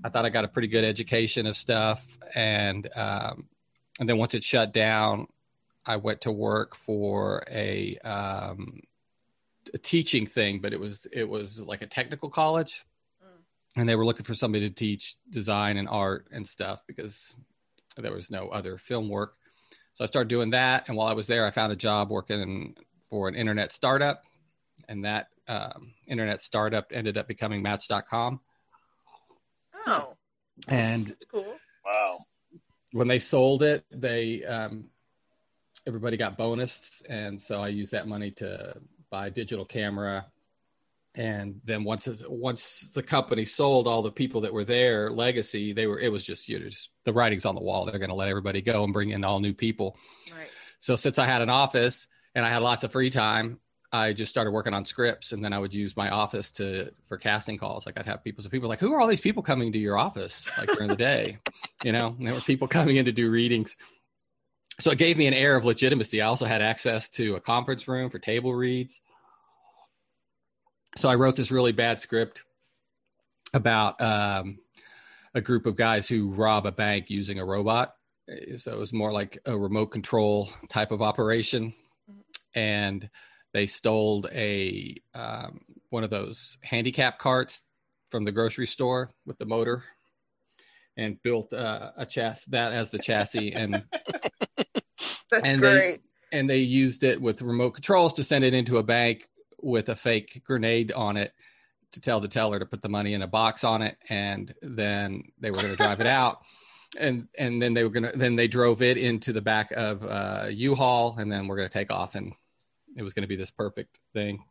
I 0.05 0.09
thought 0.09 0.25
I 0.25 0.31
got 0.31 0.45
a 0.45 0.49
pretty 0.49 0.69
good 0.69 0.85
education 0.85 1.47
of 1.47 1.57
stuff, 1.57 2.19
and 2.35 2.89
um, 2.97 3.49
and 4.01 4.09
then 4.09 4.19
once 4.19 4.35
it 4.35 4.45
shut 4.45 4.73
down, 4.73 5.27
I 5.85 5.97
went 5.97 6.23
to 6.23 6.33
work 6.33 6.75
for 6.75 7.45
a 7.51 7.97
um, 7.99 8.81
a 9.75 9.79
teaching 9.79 10.27
thing, 10.27 10.61
but 10.61 10.73
it 10.73 10.79
was 10.81 11.07
it 11.13 11.29
was 11.29 11.61
like 11.61 11.83
a 11.83 11.87
technical 11.87 12.29
college. 12.31 12.85
And 13.77 13.89
they 13.89 13.95
were 13.95 14.07
looking 14.07 14.25
for 14.25 14.35
somebody 14.35 14.69
to 14.69 14.75
teach 14.75 15.17
design 15.31 15.77
and 15.77 15.89
art 15.89 16.27
and 16.33 16.47
stuff 16.47 16.83
because 16.87 17.35
there 17.97 18.13
was 18.13 18.31
no 18.31 18.49
other 18.49 18.79
film 18.79 19.09
work. 19.09 19.35
So 19.95 20.03
I 20.05 20.07
started 20.07 20.29
doing 20.29 20.51
that, 20.51 20.89
and 20.89 20.97
while 20.97 21.09
I 21.09 21.13
was 21.13 21.27
there, 21.27 21.47
I 21.47 21.51
found 21.51 21.73
a 21.73 21.77
job 21.77 22.11
working 22.11 22.75
for 23.09 23.29
an 23.29 23.35
internet 23.35 23.73
startup, 23.73 24.25
and 24.89 25.05
that 25.05 25.29
um, 25.49 25.95
internet 26.07 26.43
startup 26.43 26.91
ended 26.93 27.17
up 27.17 27.29
becoming 27.29 27.63
Match.com. 27.63 28.41
Oh, 29.87 30.17
And 30.69 31.09
that's 31.09 31.25
cool. 31.27 31.57
Wow. 31.85 32.19
when 32.93 33.09
they 33.09 33.19
sold 33.19 33.63
it, 33.63 33.85
they 33.91 34.45
um, 34.45 34.87
everybody 35.87 36.17
got 36.17 36.37
bonus, 36.37 37.03
and 37.09 37.41
so 37.41 37.63
I 37.63 37.69
used 37.69 37.93
that 37.93 38.09
money 38.09 38.31
to 38.33 38.77
buy 39.11 39.29
a 39.29 39.31
digital 39.31 39.65
camera 39.65 40.27
and 41.17 41.61
then 41.65 41.83
once 41.83 42.23
once 42.29 42.93
the 42.95 43.03
company 43.03 43.45
sold 43.45 43.89
all 43.89 44.03
the 44.03 44.13
people 44.13 44.43
that 44.43 44.53
were 44.53 44.65
there 44.65 45.11
legacy 45.11 45.73
they 45.73 45.87
were 45.87 45.99
it 45.99 46.13
was 46.13 46.25
just 46.25 46.47
you 46.49 46.59
know 46.59 46.67
just 46.67 46.91
the 47.05 47.13
writing's 47.13 47.47
on 47.47 47.55
the 47.55 47.61
wall. 47.61 47.85
They're 47.85 47.99
going 47.99 48.11
to 48.11 48.17
let 48.17 48.29
everybody 48.29 48.61
go 48.61 48.85
and 48.85 48.93
bring 48.93 49.11
in 49.11 49.25
all 49.25 49.41
new 49.41 49.55
people. 49.55 49.97
Right. 50.31 50.49
so 50.79 50.95
since 50.95 51.19
i 51.19 51.27
had 51.27 51.43
an 51.43 51.51
office 51.51 52.07
and 52.35 52.45
i 52.45 52.49
had 52.51 52.63
lots 52.63 52.85
of 52.85 52.93
free 52.93 53.11
time 53.11 53.59
i 53.93 54.13
just 54.13 54.31
started 54.31 54.51
working 54.51 54.75
on 54.75 54.85
scripts. 54.85 55.33
And 55.33 55.43
then 55.43 55.53
i 55.53 55.59
would 55.59 55.75
use 55.75 55.97
my 55.97 56.11
office 56.11 56.51
to 56.53 56.91
for 57.09 57.17
casting 57.17 57.57
calls. 57.57 57.87
Like 57.87 57.99
i'd 57.99 58.07
have 58.07 58.23
people 58.23 58.45
so 58.45 58.51
people 58.51 58.69
were 58.69 58.73
like 58.73 58.81
who 58.81 58.93
are 58.93 59.01
all 59.01 59.09
these 59.09 59.21
people 59.21 59.43
coming 59.43 59.73
to 59.73 59.79
your 59.79 59.99
office 59.99 60.51
like 60.59 60.69
during 60.69 60.89
the 60.89 60.97
day? 60.97 61.39
You 61.85 61.93
know 61.93 62.15
and 62.19 62.27
there 62.27 62.35
were 62.35 62.41
people 62.41 62.69
coming 62.69 62.97
in 62.97 63.05
to 63.05 63.13
do 63.13 63.31
readings. 63.31 63.77
So 64.79 64.91
it 64.91 64.99
gave 64.99 65.17
me 65.17 65.27
an 65.27 65.35
air 65.35 65.57
of 65.57 65.65
legitimacy. 65.65 66.21
I 66.21 66.27
also 66.27 66.45
had 66.45 66.61
access 66.61 67.09
to 67.11 67.37
a 67.37 67.41
conference 67.41 67.89
room 67.89 68.11
for 68.11 68.19
table 68.19 68.55
reads 68.55 69.01
so 70.97 71.09
I 71.09 71.15
wrote 71.15 71.37
this 71.37 71.51
really 71.51 71.73
bad 71.73 72.01
script 72.01 72.43
about 73.55 74.01
um, 74.01 74.59
a 75.35 75.41
group 75.41 75.67
of 75.67 75.77
guys 75.77 76.09
who 76.09 76.31
rob 76.31 76.67
a 76.67 76.73
bank 76.73 77.11
using 77.11 77.39
a 77.39 77.45
robot. 77.45 77.95
So 78.59 78.73
it 78.73 78.79
was 78.79 78.93
more 78.93 79.13
like 79.13 79.39
a 79.47 79.57
remote 79.57 79.87
control 79.87 80.51
type 80.69 80.91
of 80.91 81.01
operation, 81.03 81.75
and 82.55 83.09
they 83.53 83.67
stole 83.67 84.27
a 84.33 84.97
um, 85.15 85.61
one 85.91 86.03
of 86.03 86.11
those 86.11 86.59
handicap 86.63 87.19
carts 87.19 87.63
from 88.11 88.25
the 88.25 88.33
grocery 88.33 88.67
store 88.67 89.13
with 89.27 89.39
the 89.39 89.47
motor, 89.47 89.85
and 90.97 91.23
built 91.23 91.53
uh, 91.53 91.91
a 91.97 92.05
chassis 92.05 92.51
that 92.51 92.73
as 92.73 92.91
the 92.91 92.99
chassis, 92.99 93.53
and 93.53 93.85
That's 95.31 95.45
And 95.45 95.61
they- 95.61 95.99
and 96.33 96.51
they 96.51 96.59
used 96.59 97.05
it 97.05 97.21
with 97.23 97.41
remote 97.43 97.71
controls 97.71 98.15
to 98.15 98.25
send 98.25 98.45
it 98.45 98.53
into 98.55 98.79
a 98.79 98.83
bank 98.83 99.29
with 99.61 99.89
a 99.89 99.97
fake 99.97 100.43
grenade 100.45 100.93
on 100.93 101.17
it 101.17 101.33
to 101.93 102.01
tell 102.01 102.21
the 102.21 102.29
teller 102.29 102.59
to 102.59 102.67
put 102.67 102.83
the 102.83 102.89
money 102.89 103.15
in 103.15 103.23
a 103.23 103.27
box 103.27 103.65
on 103.65 103.81
it 103.83 103.97
and 104.09 104.55
then 104.61 105.23
they 105.41 105.51
were 105.51 105.57
going 105.57 105.71
to 105.71 105.77
drive 105.77 106.01
it 106.01 106.07
out. 106.07 106.41
And 106.99 107.27
and 107.37 107.61
then 107.61 107.75
they 107.75 107.83
were 107.83 107.91
going 107.91 108.11
to 108.11 108.17
then 108.17 108.37
they 108.37 108.47
drove 108.47 108.81
it 108.81 108.97
into 108.97 109.33
the 109.33 109.43
back 109.43 109.73
of 109.73 110.03
uh 110.05 110.47
u-haul 110.51 111.17
and 111.19 111.31
then 111.31 111.47
we're 111.47 111.57
going 111.57 111.69
to 111.69 111.73
take 111.73 111.91
off 111.91 112.15
and 112.15 112.33
it 112.97 113.03
was 113.03 113.13
going 113.13 113.25
to 113.25 113.29
be 113.29 113.37
this 113.37 113.51
perfect 113.51 113.99
thing. 114.15 114.45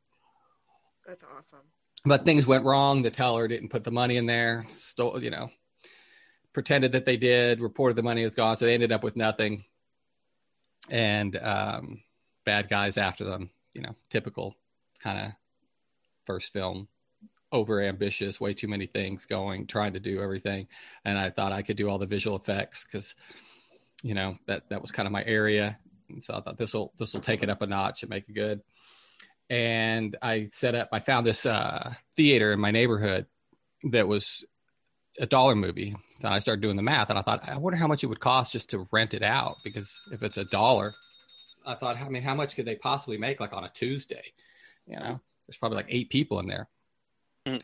That's 1.08 1.24
awesome. 1.24 1.62
but 2.04 2.26
things 2.26 2.46
went 2.46 2.66
wrong. 2.66 3.02
The 3.02 3.10
teller 3.10 3.48
didn't 3.48 3.70
put 3.70 3.84
the 3.86 3.90
money 3.90 4.18
in 4.18 4.26
there 4.26 4.66
stole 4.68 5.24
you 5.24 5.32
know 5.32 5.50
pretended 6.54 6.92
that 6.92 7.06
they 7.06 7.18
did 7.18 7.62
reported 7.62 7.96
the 7.96 8.04
money 8.04 8.24
was 8.24 8.36
gone 8.36 8.58
so 8.58 8.66
they 8.66 8.74
ended 8.76 8.92
up 8.92 9.02
with 9.02 9.16
nothing. 9.16 9.64
And 10.90 11.36
um 11.38 12.04
bad 12.46 12.70
guys 12.70 12.98
after 12.98 13.24
them 13.24 13.50
you 13.74 13.82
know 13.82 13.96
typical 14.12 14.56
kind 15.00 15.26
of 15.26 15.32
first 16.26 16.52
film 16.52 16.88
over 17.52 17.82
ambitious 17.82 18.42
way 18.42 18.54
too 18.54 18.68
many 18.68 18.86
things 18.86 19.26
going 19.26 19.66
trying 19.68 19.94
to 19.94 20.00
do 20.00 20.22
everything. 20.22 20.68
And 21.06 21.18
i 21.18 21.30
thought 21.30 21.52
i 21.52 21.62
could 21.62 21.78
do 21.78 21.90
all 21.90 21.98
the 21.98 22.06
visual 22.06 22.36
effects 22.36 22.86
because 22.86 23.16
you 24.04 24.14
know 24.14 24.38
that 24.46 24.70
that 24.70 24.82
was 24.82 24.92
kind 24.92 25.08
of 25.08 25.14
my 25.14 25.24
area. 25.24 25.78
And 26.10 26.24
so 26.24 26.36
i 26.36 26.42
thought 26.42 26.58
this 26.58 26.74
will 26.74 26.94
this 26.98 27.14
will 27.14 27.22
take 27.22 27.44
it 27.44 27.50
up 27.50 27.62
a 27.62 27.68
notch 27.68 28.04
and 28.04 28.10
make 28.10 28.28
it 28.28 28.34
good. 28.34 28.62
And 29.50 30.18
i 30.22 30.46
set 30.46 30.76
up 30.76 30.90
i 30.92 31.00
found 31.00 31.26
this 31.26 31.46
uh 31.46 31.94
theater 32.18 32.52
in 32.52 32.60
my 32.60 32.72
neighborhood 32.72 33.26
that 33.92 34.08
was 34.08 34.44
a 35.20 35.26
dollar 35.26 35.56
movie. 35.56 35.96
And 36.24 36.34
i 36.34 36.40
started 36.40 36.62
doing 36.62 36.76
the 36.76 36.84
math 36.84 37.10
and 37.10 37.20
i 37.20 37.22
thought 37.22 37.48
i 37.48 37.58
wonder 37.58 37.78
how 37.78 37.88
much 37.88 38.04
it 38.04 38.08
would 38.08 38.20
cost 38.20 38.52
just 38.52 38.72
to 38.72 38.88
rent 38.92 39.14
it 39.14 39.24
out 39.24 39.56
because 39.64 40.02
if 40.12 40.24
it's 40.24 40.38
a 40.38 40.46
dollar 40.46 40.94
i 41.66 41.76
thought 41.76 41.98
i 41.98 42.10
mean 42.10 42.24
how 42.24 42.34
much 42.34 42.56
could 42.56 42.66
they 42.66 42.76
possibly 42.76 43.18
make 43.18 43.40
like 43.40 43.54
on 43.54 43.64
a 43.64 43.70
tuesday 43.70 44.24
you 44.88 44.98
know 44.98 45.20
there's 45.48 45.58
probably 45.58 45.78
like 45.78 45.88
eight 45.90 46.10
people 46.10 46.40
in 46.40 46.48
there. 46.48 46.68
Mm. 47.46 47.64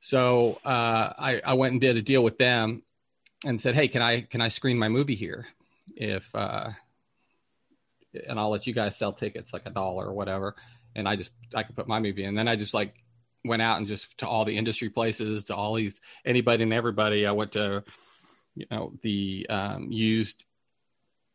so 0.00 0.58
uh, 0.64 1.12
I, 1.18 1.42
I 1.44 1.52
went 1.52 1.72
and 1.72 1.80
did 1.80 1.98
a 1.98 2.02
deal 2.02 2.24
with 2.24 2.38
them 2.38 2.82
and 3.44 3.60
said 3.60 3.74
hey 3.74 3.88
can 3.88 4.00
i 4.00 4.22
can 4.22 4.40
i 4.40 4.48
screen 4.48 4.78
my 4.78 4.88
movie 4.88 5.14
here? 5.14 5.46
If 5.96 6.34
uh, 6.34 6.70
and 8.26 8.38
i'll 8.38 8.50
let 8.50 8.66
you 8.66 8.74
guys 8.74 8.96
sell 8.96 9.12
tickets 9.12 9.52
like 9.52 9.66
a 9.66 9.70
dollar 9.70 10.06
or 10.06 10.12
whatever. 10.12 10.54
And 10.94 11.08
i 11.08 11.16
just 11.16 11.30
i 11.54 11.62
could 11.62 11.76
put 11.76 11.88
my 11.88 12.00
movie 12.00 12.22
in. 12.22 12.30
And 12.30 12.38
then 12.38 12.48
i 12.48 12.56
just 12.56 12.74
like 12.74 12.94
went 13.44 13.62
out 13.62 13.78
and 13.78 13.86
just 13.86 14.16
to 14.18 14.28
all 14.28 14.44
the 14.44 14.56
industry 14.56 14.88
places 14.88 15.44
to 15.44 15.56
all 15.56 15.74
these 15.74 16.00
anybody 16.24 16.62
and 16.62 16.72
everybody. 16.72 17.26
I 17.26 17.32
went 17.32 17.52
to 17.52 17.84
you 18.54 18.66
know 18.70 18.92
the 19.02 19.46
um, 19.48 19.90
used 19.90 20.44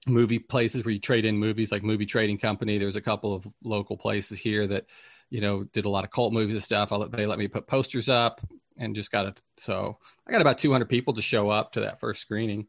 movie 0.08 0.40
places 0.40 0.84
where 0.84 0.94
you 0.94 1.00
trade 1.00 1.26
in 1.26 1.38
movies 1.38 1.72
like 1.72 1.84
movie 1.84 2.06
trading 2.06 2.38
company. 2.38 2.78
There's 2.78 2.96
a 2.96 3.02
couple 3.02 3.34
of 3.34 3.48
local 3.64 3.98
places 3.98 4.40
here 4.40 4.68
that 4.68 4.86
you 5.34 5.42
know 5.42 5.64
did 5.64 5.86
a 5.86 5.90
lot 5.90 6.04
of 6.04 6.12
cult 6.12 6.32
movies 6.32 6.56
and 6.56 6.64
stuff. 6.64 6.92
I, 6.92 6.96
let- 6.98 7.12
they 7.12 7.26
let 7.26 7.40
me 7.40 7.48
put 7.48 7.68
posters 7.68 8.08
up 8.08 8.40
and 8.78 8.96
just 8.96 9.12
got 9.12 9.26
it 9.28 9.42
so 9.58 9.98
i 10.28 10.32
got 10.32 10.42
about 10.42 10.58
200 10.58 10.86
people 10.90 11.14
to 11.14 11.22
show 11.22 11.50
up 11.50 11.74
to 11.74 11.82
that 11.82 12.00
first 12.00 12.22
screening. 12.22 12.68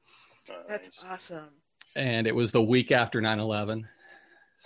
That's 0.69 0.89
awesome. 1.09 1.49
and 1.97 2.27
it 2.27 2.35
was 2.35 2.53
the 2.53 2.63
week 2.63 2.91
after 2.93 3.21
9-11 3.21 3.85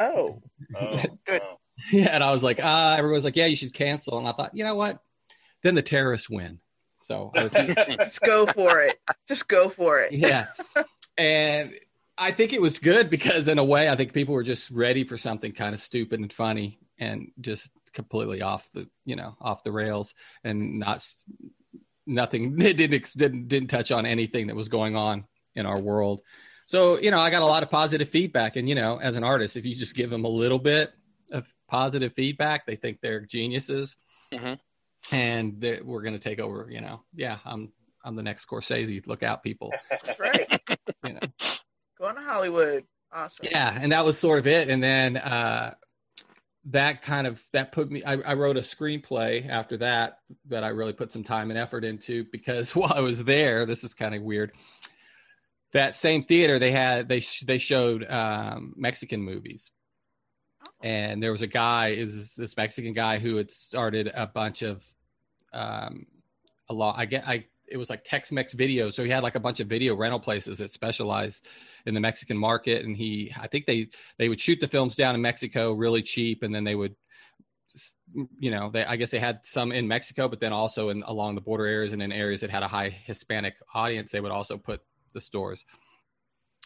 Oh, 0.01 0.43
Oh, 0.81 1.03
Good. 1.27 1.43
yeah 1.93 2.09
and 2.15 2.25
i 2.25 2.33
was 2.33 2.43
like 2.43 2.61
ah 2.63 2.97
everyone's 2.97 3.25
like 3.25 3.37
yeah 3.37 3.47
you 3.47 3.57
should 3.57 3.75
cancel. 3.75 4.19
And 4.19 4.27
i 4.29 4.33
thought 4.33 4.55
you 4.55 4.65
know 4.65 4.75
what? 4.77 5.01
Then 5.63 5.75
the 5.75 5.83
terrorists 5.83 6.31
win. 6.31 6.61
So 6.99 7.33
just 7.55 8.21
go 8.23 8.47
for 8.47 8.81
it. 8.81 8.97
Just 9.29 9.49
go 9.49 9.69
for 9.69 10.01
it. 10.01 10.13
yeah. 10.13 10.47
And 11.19 11.75
i 12.17 12.31
think 12.33 12.53
it 12.53 12.61
was 12.63 12.79
good 12.81 13.11
because 13.11 13.47
in 13.49 13.59
a 13.59 13.65
way 13.65 13.89
i 13.89 13.95
think 13.97 14.13
people 14.13 14.35
were 14.35 14.43
just 14.45 14.71
ready 14.73 15.05
for 15.05 15.17
something 15.17 15.53
kind 15.53 15.73
of 15.75 15.81
stupid 15.81 16.19
and 16.21 16.33
funny 16.33 16.79
and 16.99 17.31
just 17.41 17.71
completely 17.93 18.43
off 18.43 18.71
the 18.73 18.89
you 19.05 19.17
know 19.17 19.37
off 19.41 19.63
the 19.65 19.73
rails 19.73 20.15
and 20.45 20.79
not 20.79 21.05
nothing 22.07 22.57
didn't 22.59 23.13
didn't 23.17 23.49
didn't 23.49 23.69
touch 23.69 23.91
on 23.91 24.07
anything 24.07 24.47
that 24.49 24.57
was 24.57 24.69
going 24.69 24.97
on 24.97 25.25
in 25.55 25.67
our 25.67 25.81
world 25.81 26.21
so 26.67 26.99
you 27.01 27.11
know 27.11 27.19
i 27.19 27.31
got 27.31 27.43
a 27.43 27.47
lot 27.47 27.63
of 27.63 27.71
positive 27.71 28.09
feedback 28.09 28.57
and 28.57 28.69
you 28.69 28.75
know 28.75 28.99
as 28.99 29.17
an 29.17 29.25
artist 29.25 29.57
if 29.57 29.65
you 29.67 29.75
just 29.75 29.95
give 29.95 30.11
them 30.11 30.25
a 30.25 30.29
little 30.29 30.59
bit 30.59 30.93
of 31.33 31.53
positive 31.69 32.13
feedback 32.15 32.67
they 32.67 32.77
think 32.77 32.99
they're 33.01 33.21
geniuses 33.21 33.97
Mhm. 34.33 34.59
and 35.11 35.61
that 35.63 35.85
we're 35.85 36.03
going 36.03 36.13
to 36.15 36.19
take 36.21 36.39
over 36.39 36.69
you 36.71 36.81
know 36.83 37.03
yeah 37.15 37.39
i'm 37.47 37.73
i'm 38.05 38.15
the 38.17 38.23
next 38.23 38.47
scorsese 38.47 39.07
look 39.07 39.23
out 39.23 39.43
people 39.43 39.73
That's 39.91 40.19
right. 40.21 40.61
you 41.07 41.15
know 41.15 41.21
Going 41.99 42.15
to 42.15 42.21
Hollywood. 42.23 42.85
Awesome. 43.13 43.49
yeah 43.51 43.77
and 43.81 43.91
that 43.93 44.05
was 44.05 44.19
sort 44.19 44.39
of 44.39 44.47
it 44.47 44.69
and 44.69 44.83
then 44.83 45.17
uh 45.17 45.75
that 46.71 47.03
kind 47.03 47.27
of 47.27 47.43
that 47.53 47.73
put 47.73 47.91
me 47.91 48.03
I, 48.05 48.15
I 48.15 48.35
wrote 48.35 48.57
a 48.57 48.61
screenplay 48.61 49.49
after 49.49 49.79
that 49.79 50.19
that 50.47 50.65
i 50.65 50.69
really 50.69 50.93
put 50.93 51.13
some 51.13 51.25
time 51.25 51.51
and 51.51 51.59
effort 51.59 51.85
into 51.85 52.25
because 52.25 52.75
while 52.77 52.93
i 52.93 53.01
was 53.01 53.25
there 53.25 53.67
this 53.67 53.85
is 53.85 53.95
kind 53.95 54.15
of 54.15 54.23
weird. 54.23 54.53
That 55.73 55.97
same 55.97 56.23
theater 56.23 56.59
they 56.59 56.71
had 56.71 57.09
they 57.09 57.23
they 57.45 57.59
showed 57.59 58.11
um 58.11 58.75
mexican 58.77 59.23
movies. 59.23 59.71
And 60.83 61.23
there 61.23 61.33
was 61.33 61.43
a 61.43 61.47
guy 61.47 61.89
is 61.89 62.35
this 62.35 62.57
mexican 62.57 62.95
guy 62.95 63.19
who 63.19 63.37
had 63.37 63.51
started 63.51 64.11
a 64.13 64.27
bunch 64.27 64.63
of 64.63 64.85
um 65.53 66.07
a 66.69 66.75
lot 66.75 66.97
i 66.99 67.05
get 67.05 67.27
i 67.29 67.45
it 67.71 67.77
was 67.77 67.91
like 67.91 68.05
tex-mex 68.05 68.55
videos. 68.55 68.95
So 68.95 69.05
he 69.05 69.11
had 69.11 69.23
like 69.23 69.35
a 69.35 69.41
bunch 69.41 69.61
of 69.61 69.69
video 69.69 69.95
rental 69.95 70.21
places 70.21 70.59
that 70.59 70.71
specialized 70.71 71.47
in 71.87 71.95
the 71.95 72.01
mexican 72.01 72.37
market. 72.37 72.85
And 72.85 72.97
he 72.97 73.33
i 73.41 73.47
think 73.47 73.67
they 73.67 73.89
they 74.19 74.29
would 74.29 74.41
shoot 74.41 74.61
the 74.61 74.69
films 74.69 74.97
down 74.97 75.15
in 75.15 75.23
mexico 75.23 75.73
really 75.73 76.03
cheap. 76.03 76.43
And 76.43 76.55
then 76.55 76.65
they 76.65 76.75
would 76.75 76.97
you 78.41 78.51
know 78.51 78.71
they 78.71 78.85
i 78.85 78.97
guess 78.97 79.11
they 79.11 79.19
had 79.19 79.45
some 79.45 79.71
in 79.71 79.87
mexico 79.87 80.27
but 80.27 80.41
then 80.41 80.53
also 80.53 80.89
in 80.89 81.03
along 81.05 81.35
the 81.35 81.41
border 81.41 81.67
areas 81.67 81.93
and 81.93 82.03
in 82.03 82.11
areas 82.11 82.41
that 82.41 82.51
had 82.51 82.63
a 82.63 82.67
high 82.67 82.89
hispanic 82.89 83.55
audience 83.75 84.11
they 84.11 84.21
would 84.21 84.33
also 84.33 84.57
put 84.57 84.81
the 85.13 85.21
stores. 85.21 85.65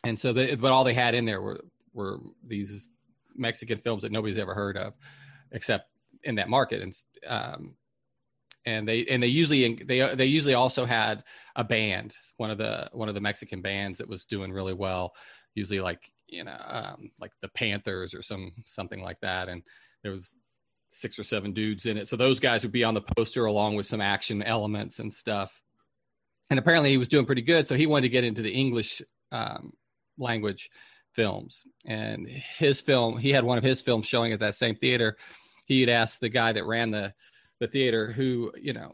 And 0.04 0.18
so 0.18 0.32
they, 0.32 0.54
but 0.54 0.72
all 0.72 0.84
they 0.84 0.94
had 0.94 1.14
in 1.14 1.24
there 1.24 1.40
were 1.40 1.64
were 1.94 2.20
these 2.42 2.88
mexican 3.34 3.78
films 3.78 4.02
that 4.02 4.12
nobody's 4.12 4.38
ever 4.38 4.54
heard 4.54 4.76
of 4.76 4.94
except 5.52 5.88
in 6.22 6.36
that 6.36 6.48
market. 6.48 6.82
And 6.82 6.94
um 7.26 7.76
and 8.64 8.86
they 8.88 9.04
and 9.06 9.22
they 9.22 9.28
usually 9.28 9.74
they 9.74 10.14
they 10.14 10.26
usually 10.26 10.54
also 10.54 10.84
had 10.84 11.24
a 11.56 11.64
band 11.64 12.14
one 12.36 12.50
of 12.50 12.58
the 12.58 12.88
one 12.92 13.08
of 13.08 13.14
the 13.14 13.20
mexican 13.20 13.60
bands 13.60 13.98
that 13.98 14.08
was 14.08 14.24
doing 14.24 14.52
really 14.52 14.72
well 14.72 15.14
usually 15.54 15.80
like 15.80 16.10
you 16.32 16.44
know 16.44 16.56
um, 16.66 17.10
like 17.20 17.32
the 17.40 17.48
panthers 17.48 18.14
or 18.14 18.22
some 18.22 18.52
something 18.64 19.02
like 19.02 19.20
that. 19.20 19.48
And 19.48 19.62
there 20.02 20.12
was 20.12 20.34
six 20.88 21.18
or 21.18 21.24
seven 21.24 21.52
dudes 21.52 21.86
in 21.86 21.96
it. 21.96 22.08
So 22.08 22.16
those 22.16 22.40
guys 22.40 22.64
would 22.64 22.72
be 22.72 22.84
on 22.84 22.94
the 22.94 23.02
poster 23.16 23.44
along 23.44 23.76
with 23.76 23.86
some 23.86 24.00
action 24.00 24.42
elements 24.42 24.98
and 24.98 25.12
stuff. 25.12 25.62
And 26.50 26.58
apparently 26.58 26.90
he 26.90 26.98
was 26.98 27.08
doing 27.08 27.26
pretty 27.26 27.42
good. 27.42 27.68
So 27.68 27.76
he 27.76 27.86
wanted 27.86 28.02
to 28.02 28.08
get 28.10 28.24
into 28.24 28.42
the 28.42 28.52
english 28.52 29.00
um, 29.30 29.72
language 30.18 30.70
films. 31.14 31.64
And 31.86 32.26
his 32.26 32.80
film 32.80 33.18
he 33.18 33.30
had 33.30 33.44
one 33.44 33.58
of 33.58 33.64
his 33.64 33.80
films 33.80 34.06
showing 34.06 34.32
at 34.32 34.40
that 34.40 34.54
same 34.54 34.74
theater. 34.74 35.16
He 35.66 35.80
had 35.80 35.90
asked 35.90 36.20
the 36.20 36.28
guy 36.28 36.52
that 36.52 36.66
ran 36.66 36.90
the 36.90 37.14
the 37.62 37.68
theater 37.68 38.12
who 38.12 38.52
you 38.60 38.72
know 38.72 38.90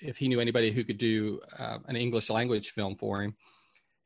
if 0.00 0.16
he 0.16 0.26
knew 0.28 0.40
anybody 0.40 0.72
who 0.72 0.84
could 0.84 0.98
do 0.98 1.40
uh, 1.58 1.78
an 1.86 1.96
english 1.96 2.28
language 2.30 2.70
film 2.70 2.96
for 2.96 3.22
him 3.22 3.34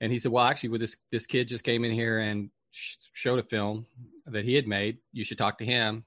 and 0.01 0.13
he 0.13 0.19
said 0.19 0.33
well 0.33 0.45
actually 0.45 0.69
with 0.69 0.81
this 0.81 0.97
this 1.11 1.27
kid 1.27 1.49
just 1.49 1.65
came 1.65 1.85
in 1.85 1.93
here 1.93 2.19
and 2.19 2.51
sh- 2.71 2.97
showed 3.13 3.39
a 3.39 3.43
film 3.43 3.87
that 4.27 4.45
he 4.45 4.55
had 4.55 4.67
made 4.67 4.99
you 5.13 5.25
should 5.25 5.39
talk 5.39 5.59
to 5.59 5.65
him 5.65 6.05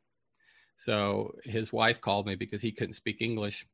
So 0.82 1.36
his 1.44 1.74
wife 1.74 2.00
called 2.00 2.26
me 2.26 2.36
because 2.36 2.62
he 2.62 2.72
couldn't 2.72 2.94
speak 2.94 3.22
English 3.22 3.68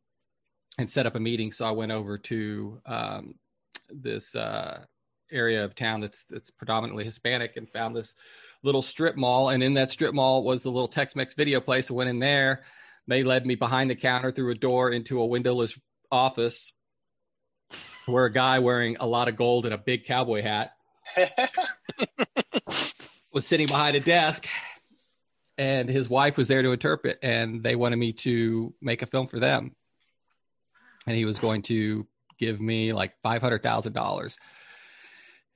and 0.80 0.90
set 0.90 1.06
up 1.06 1.16
a 1.16 1.20
meeting. 1.20 1.52
So 1.52 1.64
I 1.64 1.72
went 1.72 1.92
over 1.92 2.18
to 2.18 2.82
um, 2.88 3.36
this 3.90 4.34
uh, 4.34 4.84
area 5.32 5.64
of 5.64 5.76
town 5.76 6.02
that's 6.02 6.24
that's 6.24 6.50
predominantly 6.50 7.04
Hispanic 7.04 7.58
and 7.58 7.70
found 7.70 7.96
this 7.96 8.16
little 8.64 8.82
strip 8.82 9.16
mall. 9.18 9.50
And 9.50 9.62
in 9.62 9.76
that 9.76 9.92
strip 9.92 10.16
mall 10.16 10.44
was 10.44 10.64
the 10.64 10.72
little 10.72 10.88
Tex-Mex 10.88 11.36
video 11.36 11.62
place. 11.62 11.92
I 11.92 11.94
went 11.94 12.10
in 12.10 12.18
there. 12.18 12.64
They 13.08 13.24
led 13.24 13.46
me 13.46 13.56
behind 13.56 13.90
the 13.90 13.96
counter 13.96 14.32
through 14.32 14.52
a 14.52 14.56
door 14.56 14.92
into 14.92 15.22
a 15.22 15.26
windowless 15.26 15.80
office 16.12 16.74
where 18.06 18.26
a 18.26 18.32
guy 18.32 18.60
wearing 18.60 18.98
a 19.00 19.06
lot 19.06 19.28
of 19.28 19.36
gold 19.36 19.66
and 19.66 19.74
a 19.74 19.78
big 19.78 20.06
cowboy 20.06 20.42
hat 20.42 20.72
was 23.34 23.46
sitting 23.46 23.68
behind 23.68 23.96
a 23.96 24.00
desk 24.00 24.48
and 25.58 25.90
his 25.90 26.10
wife 26.10 26.38
was 26.38 26.48
there 26.48 26.62
to 26.62 26.72
interpret 26.72 27.20
and 27.22 27.64
they 27.64 27.76
wanted 27.76 27.98
me 27.98 28.14
to 28.14 28.74
make 28.82 29.02
a 29.02 29.08
film 29.08 29.28
for 29.28 29.40
them 29.40 29.76
and 31.08 31.16
he 31.16 31.26
was 31.26 31.40
going 31.40 31.62
to 31.64 32.08
give 32.40 32.60
me 32.60 32.94
like 32.94 33.14
$500,000 33.24 34.38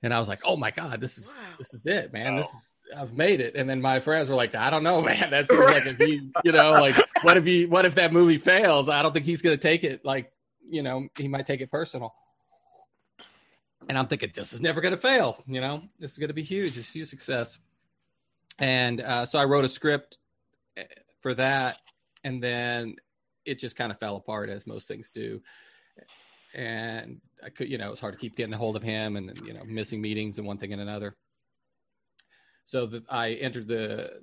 and 0.02 0.14
I 0.14 0.18
was 0.18 0.28
like, 0.28 0.40
"Oh 0.44 0.56
my 0.56 0.70
god, 0.70 1.00
this 1.00 1.18
is 1.18 1.38
wow. 1.38 1.44
this 1.58 1.74
is 1.74 1.86
it, 1.86 2.12
man. 2.12 2.32
Wow. 2.32 2.38
This 2.38 2.48
is 2.48 2.68
I've 2.96 3.14
made 3.14 3.40
it." 3.40 3.54
And 3.56 3.68
then 3.68 3.80
my 3.80 4.00
friends 4.00 4.28
were 4.28 4.36
like, 4.36 4.54
"I 4.54 4.70
don't 4.70 4.82
know, 4.82 5.02
man. 5.02 5.30
That's 5.30 5.50
like 5.50 5.86
if 5.86 5.98
he, 5.98 6.30
you 6.44 6.52
know, 6.52 6.72
like 6.72 6.96
what 7.22 7.36
if 7.36 7.44
he, 7.44 7.66
what 7.66 7.86
if 7.86 7.94
that 7.96 8.12
movie 8.12 8.38
fails? 8.38 8.88
I 8.88 9.02
don't 9.02 9.12
think 9.12 9.26
he's 9.26 9.42
going 9.42 9.56
to 9.56 9.60
take 9.60 9.84
it. 9.84 10.04
Like, 10.04 10.32
you 10.68 10.82
know, 10.82 11.08
he 11.16 11.28
might 11.28 11.46
take 11.46 11.60
it 11.60 11.70
personal." 11.70 12.14
And 13.88 13.98
I'm 13.98 14.06
thinking, 14.06 14.30
this 14.34 14.52
is 14.52 14.60
never 14.60 14.80
going 14.80 14.94
to 14.94 15.00
fail. 15.00 15.42
You 15.46 15.60
know, 15.60 15.82
this 15.98 16.12
is 16.12 16.18
going 16.18 16.28
to 16.28 16.34
be 16.34 16.42
huge. 16.42 16.78
It's 16.78 16.92
huge 16.92 17.08
success. 17.08 17.58
And 18.60 19.00
uh, 19.00 19.26
so 19.26 19.38
I 19.38 19.44
wrote 19.44 19.64
a 19.64 19.68
script 19.68 20.18
eh, 20.76 20.84
for 21.20 21.34
that, 21.34 21.78
and 22.22 22.42
then 22.42 22.96
it 23.44 23.58
just 23.58 23.76
kind 23.76 23.90
of 23.90 23.98
fell 23.98 24.16
apart 24.16 24.50
as 24.50 24.66
most 24.66 24.86
things 24.86 25.10
do. 25.10 25.40
And 26.54 27.20
I 27.42 27.48
could, 27.48 27.68
you 27.68 27.78
know, 27.78 27.88
it 27.88 27.90
was 27.90 28.00
hard 28.00 28.14
to 28.14 28.18
keep 28.18 28.36
getting 28.36 28.52
a 28.52 28.58
hold 28.58 28.76
of 28.76 28.82
him, 28.82 29.16
and 29.16 29.40
you 29.46 29.54
know, 29.54 29.64
missing 29.64 30.00
meetings 30.00 30.38
and 30.38 30.46
one 30.46 30.58
thing 30.58 30.72
and 30.72 30.82
another. 30.82 31.16
So 32.70 32.86
that 32.86 33.02
I 33.10 33.32
entered 33.32 33.66
the 33.66 34.22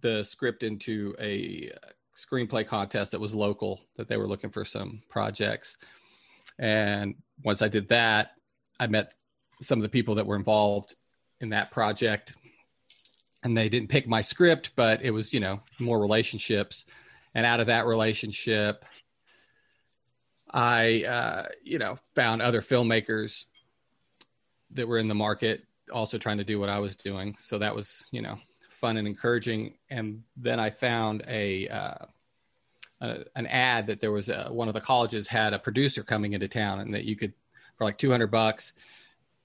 the 0.00 0.24
script 0.24 0.64
into 0.64 1.14
a 1.20 1.70
screenplay 2.18 2.66
contest 2.66 3.12
that 3.12 3.20
was 3.20 3.36
local 3.36 3.80
that 3.94 4.08
they 4.08 4.16
were 4.16 4.26
looking 4.26 4.50
for 4.50 4.64
some 4.64 5.00
projects, 5.08 5.76
and 6.58 7.14
once 7.44 7.62
I 7.62 7.68
did 7.68 7.90
that, 7.90 8.32
I 8.80 8.88
met 8.88 9.14
some 9.60 9.78
of 9.78 9.84
the 9.84 9.88
people 9.88 10.16
that 10.16 10.26
were 10.26 10.34
involved 10.34 10.96
in 11.40 11.50
that 11.50 11.70
project, 11.70 12.34
and 13.44 13.56
they 13.56 13.68
didn't 13.68 13.90
pick 13.90 14.08
my 14.08 14.22
script, 14.22 14.72
but 14.74 15.02
it 15.02 15.12
was 15.12 15.32
you 15.32 15.38
know 15.38 15.60
more 15.78 16.00
relationships, 16.00 16.84
and 17.32 17.46
out 17.46 17.60
of 17.60 17.68
that 17.68 17.86
relationship 17.86 18.84
I, 20.50 21.04
uh, 21.04 21.46
you 21.62 21.78
know, 21.78 21.98
found 22.14 22.42
other 22.42 22.62
filmmakers 22.62 23.44
that 24.72 24.88
were 24.88 24.98
in 24.98 25.06
the 25.06 25.14
market 25.14 25.67
also 25.90 26.18
trying 26.18 26.38
to 26.38 26.44
do 26.44 26.58
what 26.58 26.68
I 26.68 26.78
was 26.78 26.96
doing. 26.96 27.36
So 27.38 27.58
that 27.58 27.74
was, 27.74 28.06
you 28.10 28.22
know, 28.22 28.38
fun 28.70 28.96
and 28.96 29.06
encouraging. 29.06 29.74
And 29.90 30.22
then 30.36 30.60
I 30.60 30.70
found 30.70 31.22
a, 31.26 31.68
uh, 31.68 32.04
a 33.00 33.24
an 33.36 33.46
ad 33.46 33.86
that 33.88 34.00
there 34.00 34.12
was 34.12 34.28
a, 34.28 34.48
one 34.50 34.68
of 34.68 34.74
the 34.74 34.80
colleges 34.80 35.28
had 35.28 35.52
a 35.54 35.58
producer 35.58 36.02
coming 36.02 36.32
into 36.32 36.48
town, 36.48 36.80
and 36.80 36.94
that 36.94 37.04
you 37.04 37.16
could 37.16 37.32
for 37.76 37.84
like 37.84 37.98
two 37.98 38.10
hundred 38.10 38.30
bucks, 38.30 38.72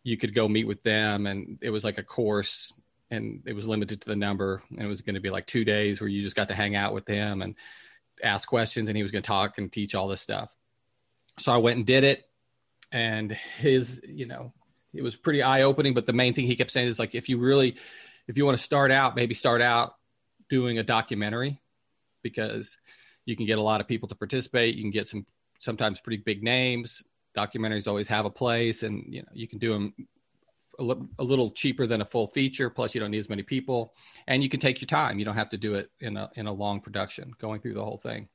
you 0.04 0.18
could 0.18 0.34
go 0.34 0.48
meet 0.48 0.68
with 0.68 0.84
them, 0.84 1.28
and 1.28 1.60
it 1.62 1.70
was 1.70 1.84
like 1.84 1.98
a 1.98 2.04
course, 2.04 2.74
and 3.12 3.44
it 3.46 3.54
was 3.54 3.68
limited 3.68 4.02
to 4.02 4.08
the 4.08 4.16
number, 4.16 4.64
and 4.72 4.82
it 4.82 4.88
was 4.88 5.02
going 5.02 5.16
to 5.16 5.22
be 5.22 5.30
like 5.30 5.46
two 5.46 5.66
days 5.66 6.02
where 6.02 6.10
you 6.10 6.24
just 6.24 6.36
got 6.36 6.48
to 6.48 6.56
hang 6.56 6.76
out 6.76 6.94
with 6.94 7.08
him 7.08 7.42
and 7.42 7.56
ask 8.24 8.48
questions, 8.48 8.90
and 8.90 8.98
he 8.98 9.04
was 9.04 9.12
going 9.12 9.22
to 9.22 9.28
talk 9.28 9.58
and 9.58 9.72
teach 9.72 9.94
all 9.94 10.08
this 10.08 10.22
stuff 10.22 10.56
so 11.40 11.52
I 11.52 11.58
went 11.58 11.78
and 11.78 11.86
did 11.86 12.04
it, 12.04 12.30
and 12.92 13.32
his, 13.32 14.02
you 14.08 14.26
know, 14.26 14.54
it 14.94 15.02
was 15.02 15.16
pretty 15.16 15.42
eye 15.42 15.64
opening. 15.64 15.94
But 15.94 16.06
the 16.06 16.14
main 16.14 16.34
thing 16.34 16.46
he 16.46 16.56
kept 16.56 16.72
saying 16.72 16.88
is 16.88 17.00
like, 17.00 17.16
if 17.16 17.30
you 17.30 17.38
really, 17.38 17.76
if 18.28 18.38
you 18.38 18.46
want 18.46 18.58
to 18.58 18.64
start 18.64 18.92
out, 18.92 19.16
maybe 19.16 19.34
start 19.34 19.62
out 19.62 19.96
doing 20.50 20.78
a 20.78 20.84
documentary 20.84 21.60
because 22.22 22.78
you 23.26 23.36
can 23.36 23.46
get 23.46 23.58
a 23.58 23.62
lot 23.62 23.82
of 23.82 23.88
people 23.88 24.08
to 24.10 24.16
participate. 24.16 24.76
You 24.76 24.84
can 24.84 24.92
get 24.92 25.08
some 25.08 25.26
sometimes 25.60 26.00
pretty 26.00 26.22
big 26.22 26.44
names. 26.44 27.04
Documentaries 27.36 27.88
always 27.88 28.08
have 28.10 28.26
a 28.26 28.30
place, 28.30 28.84
and 28.84 29.06
you 29.08 29.22
know 29.22 29.30
you 29.34 29.48
can 29.48 29.60
do 29.60 29.74
them 29.74 29.94
a, 30.78 30.84
li- 30.84 31.08
a 31.18 31.24
little 31.24 31.52
cheaper 31.52 31.88
than 31.88 32.02
a 32.02 32.06
full 32.06 32.28
feature. 32.28 32.70
Plus, 32.70 32.94
you 32.94 33.02
don't 33.02 33.12
need 33.12 33.18
as 33.18 33.30
many 33.30 33.44
people, 33.44 33.94
and 34.28 34.44
you 34.44 34.50
can 34.50 34.60
take 34.60 34.82
your 34.82 34.88
time. 34.88 35.18
You 35.18 35.26
don't 35.26 35.36
have 35.36 35.50
to 35.50 35.58
do 35.58 35.76
it 35.76 35.90
in 36.00 36.18
a 36.18 36.30
in 36.36 36.46
a 36.48 36.54
long 36.54 36.82
production, 36.82 37.34
going 37.40 37.62
through 37.62 37.74
the 37.74 37.84
whole 37.84 37.98
thing. 37.98 38.30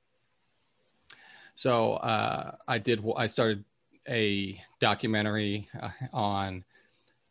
So 1.55 1.95
uh, 1.95 2.57
I 2.67 2.79
did. 2.79 3.05
I 3.17 3.29
started 3.29 3.65
a 4.09 4.61
documentary 4.81 5.69
uh, 5.81 5.91
on 6.13 6.65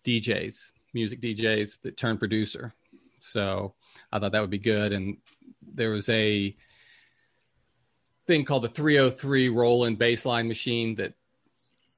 DJs, 0.06 0.72
music 0.94 1.22
DJs 1.22 1.82
that 1.82 1.98
turned 1.98 2.20
producer. 2.20 2.74
So 3.20 3.74
I 4.12 4.20
thought 4.20 4.32
that 4.32 4.42
would 4.42 4.50
be 4.50 4.58
good. 4.58 4.92
And 4.92 5.18
there 5.74 5.92
was 5.92 6.08
a 6.10 6.56
thing 8.26 8.46
called 8.46 8.64
the 8.64 8.70
303 8.70 9.50
Roland 9.50 10.00
bassline 10.00 10.48
machine 10.48 10.96
that 10.96 11.14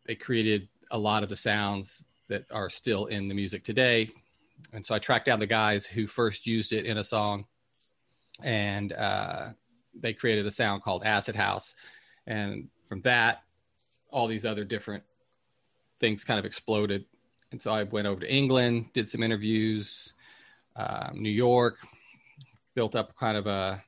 they 0.06 0.16
created 0.16 0.68
a 0.92 0.98
lot 0.98 1.24
of 1.24 1.30
the 1.30 1.36
sounds 1.36 2.06
that 2.30 2.46
are 2.52 2.70
still 2.70 3.08
in 3.08 3.28
the 3.28 3.36
music 3.36 3.64
today. 3.64 4.10
And 4.74 4.86
so 4.86 4.94
I 4.96 5.00
tracked 5.00 5.26
down 5.26 5.40
the 5.40 5.48
guys 5.48 5.86
who 5.86 6.08
first 6.08 6.46
used 6.46 6.74
it 6.74 6.86
in 6.86 6.98
a 6.98 7.04
song, 7.04 7.46
and 8.44 8.94
uh, 8.94 9.50
they 9.96 10.14
created 10.14 10.46
a 10.46 10.52
sound 10.52 10.84
called 10.84 11.04
Acid 11.04 11.36
House 11.36 11.76
and 12.28 12.70
from 12.88 13.02
that 13.02 13.44
all 14.12 14.28
these 14.28 14.46
other 14.46 14.64
different 14.64 15.04
things 16.00 16.24
kind 16.24 16.40
of 16.40 16.46
exploded. 16.46 17.06
And 17.52 17.62
so 17.62 17.72
i 17.72 17.82
went 17.82 18.06
over 18.06 18.20
to 18.20 18.32
england 18.32 18.94
did 18.94 19.10
some 19.10 19.24
interviews 19.24 20.14
um, 20.76 21.14
new 21.16 21.32
york 21.32 21.80
built 22.76 22.96
up 22.96 23.16
kind 23.18 23.36
of 23.36 23.48
a, 23.48 23.84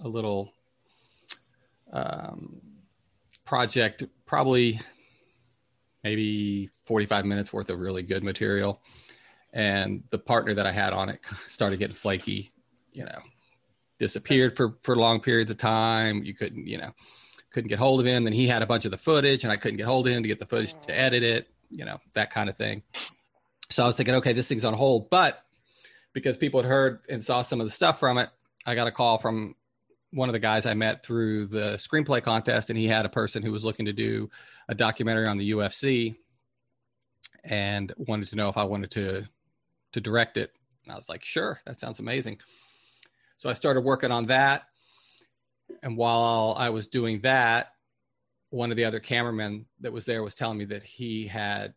a 0.00 0.08
little 0.08 0.52
um, 1.92 2.60
project 3.44 4.04
probably 4.24 4.80
maybe 6.04 6.70
45 6.86 7.24
minutes 7.26 7.52
worth 7.52 7.70
of 7.70 7.78
really 7.78 8.02
good 8.02 8.24
material. 8.24 8.80
And 9.52 10.02
the 10.10 10.18
partner 10.18 10.54
that 10.54 10.66
i 10.66 10.72
had 10.72 10.92
on 10.92 11.08
it 11.08 11.20
started 11.46 11.78
getting 11.78 11.94
flaky 11.94 12.52
you 12.92 13.04
know 13.04 13.18
disappeared 13.98 14.56
for 14.56 14.76
for 14.82 14.96
long 14.96 15.20
periods 15.20 15.50
of 15.50 15.58
time. 15.58 16.22
You 16.24 16.34
couldn't 16.34 16.66
you 16.66 16.78
know 16.78 16.92
couldn't 17.52 17.68
get 17.68 17.78
hold 17.78 18.00
of 18.00 18.06
him. 18.06 18.24
Then 18.24 18.32
he 18.32 18.46
had 18.46 18.62
a 18.62 18.66
bunch 18.66 18.84
of 18.84 18.90
the 18.90 18.98
footage, 18.98 19.44
and 19.44 19.52
I 19.52 19.56
couldn't 19.56 19.76
get 19.76 19.86
hold 19.86 20.06
of 20.06 20.12
him 20.12 20.22
to 20.22 20.28
get 20.28 20.38
the 20.38 20.46
footage 20.46 20.72
to 20.72 20.92
mm. 20.92 20.98
edit 20.98 21.22
it. 21.22 21.48
You 21.70 21.84
know 21.84 21.98
that 22.14 22.30
kind 22.30 22.48
of 22.48 22.56
thing. 22.56 22.82
So 23.70 23.84
I 23.84 23.86
was 23.86 23.96
thinking, 23.96 24.16
okay, 24.16 24.32
this 24.32 24.48
thing's 24.48 24.64
on 24.64 24.74
hold. 24.74 25.08
But 25.08 25.42
because 26.12 26.36
people 26.36 26.60
had 26.60 26.68
heard 26.68 27.00
and 27.08 27.24
saw 27.24 27.42
some 27.42 27.60
of 27.60 27.66
the 27.66 27.70
stuff 27.70 27.98
from 27.98 28.18
it, 28.18 28.28
I 28.66 28.74
got 28.74 28.86
a 28.86 28.92
call 28.92 29.18
from 29.18 29.54
one 30.10 30.28
of 30.28 30.34
the 30.34 30.38
guys 30.38 30.66
I 30.66 30.74
met 30.74 31.04
through 31.04 31.46
the 31.46 31.74
screenplay 31.74 32.22
contest, 32.22 32.68
and 32.68 32.78
he 32.78 32.86
had 32.86 33.06
a 33.06 33.10
person 33.10 33.42
who 33.42 33.52
was 33.52 33.64
looking 33.64 33.86
to 33.86 33.92
do 33.92 34.30
a 34.68 34.74
documentary 34.74 35.26
on 35.26 35.38
the 35.38 35.52
UFC, 35.52 36.16
and 37.44 37.92
wanted 37.96 38.28
to 38.28 38.36
know 38.36 38.48
if 38.48 38.56
I 38.56 38.64
wanted 38.64 38.90
to 38.92 39.28
to 39.92 40.00
direct 40.00 40.36
it. 40.36 40.52
And 40.84 40.92
I 40.92 40.96
was 40.96 41.08
like, 41.08 41.24
sure, 41.24 41.60
that 41.66 41.78
sounds 41.78 41.98
amazing. 41.98 42.38
So 43.38 43.50
I 43.50 43.54
started 43.54 43.82
working 43.82 44.10
on 44.10 44.26
that 44.26 44.64
and 45.82 45.96
while 45.96 46.54
I 46.58 46.70
was 46.70 46.86
doing 46.88 47.20
that, 47.22 47.68
one 48.50 48.70
of 48.70 48.76
the 48.76 48.84
other 48.84 49.00
cameramen 49.00 49.66
that 49.80 49.92
was 49.92 50.04
there 50.04 50.22
was 50.22 50.34
telling 50.34 50.58
me 50.58 50.66
that 50.66 50.82
he 50.82 51.26
had 51.26 51.74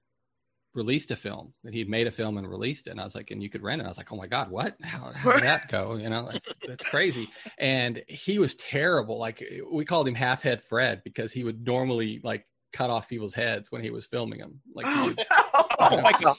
released 0.74 1.10
a 1.10 1.16
film 1.16 1.54
that 1.64 1.74
he'd 1.74 1.90
made 1.90 2.06
a 2.06 2.12
film 2.12 2.38
and 2.38 2.50
released 2.50 2.88
it. 2.88 2.92
And 2.92 3.00
i 3.00 3.06
was 3.06 3.16
like 3.16 3.32
and 3.32 3.42
you 3.42 3.50
could 3.50 3.64
rent 3.64 3.82
it. 3.82 3.86
I 3.86 3.88
was 3.88 3.98
like 3.98 4.12
oh 4.12 4.18
my 4.18 4.28
god 4.28 4.52
what? 4.52 4.76
How, 4.84 5.12
how 5.14 5.32
did 5.32 5.44
that 5.44 5.70
go? 5.70 5.96
You 5.96 6.10
know 6.10 6.28
that's 6.30 6.54
that's 6.68 6.84
crazy. 6.84 7.30
And 7.58 8.04
he 8.08 8.40
was 8.40 8.56
terrible. 8.56 9.18
Like 9.18 9.44
we 9.72 9.86
called 9.86 10.08
him 10.08 10.16
half 10.16 10.44
head 10.44 10.62
fred 10.62 11.02
because 11.04 11.32
he 11.32 11.44
would 11.44 11.66
normally 11.66 12.20
like 12.24 12.46
cut 12.74 12.90
off 12.90 13.08
people's 13.08 13.34
heads 13.34 13.72
when 13.72 13.82
he 13.82 13.90
was 13.90 14.06
filming 14.06 14.40
them 14.40 14.60
like 14.74 14.86
oh, 14.88 15.08
would, 15.08 15.18
no. 15.18 15.24
you 15.24 15.98
know, 15.98 15.98
oh 15.98 16.02
my 16.02 16.12
god. 16.22 16.38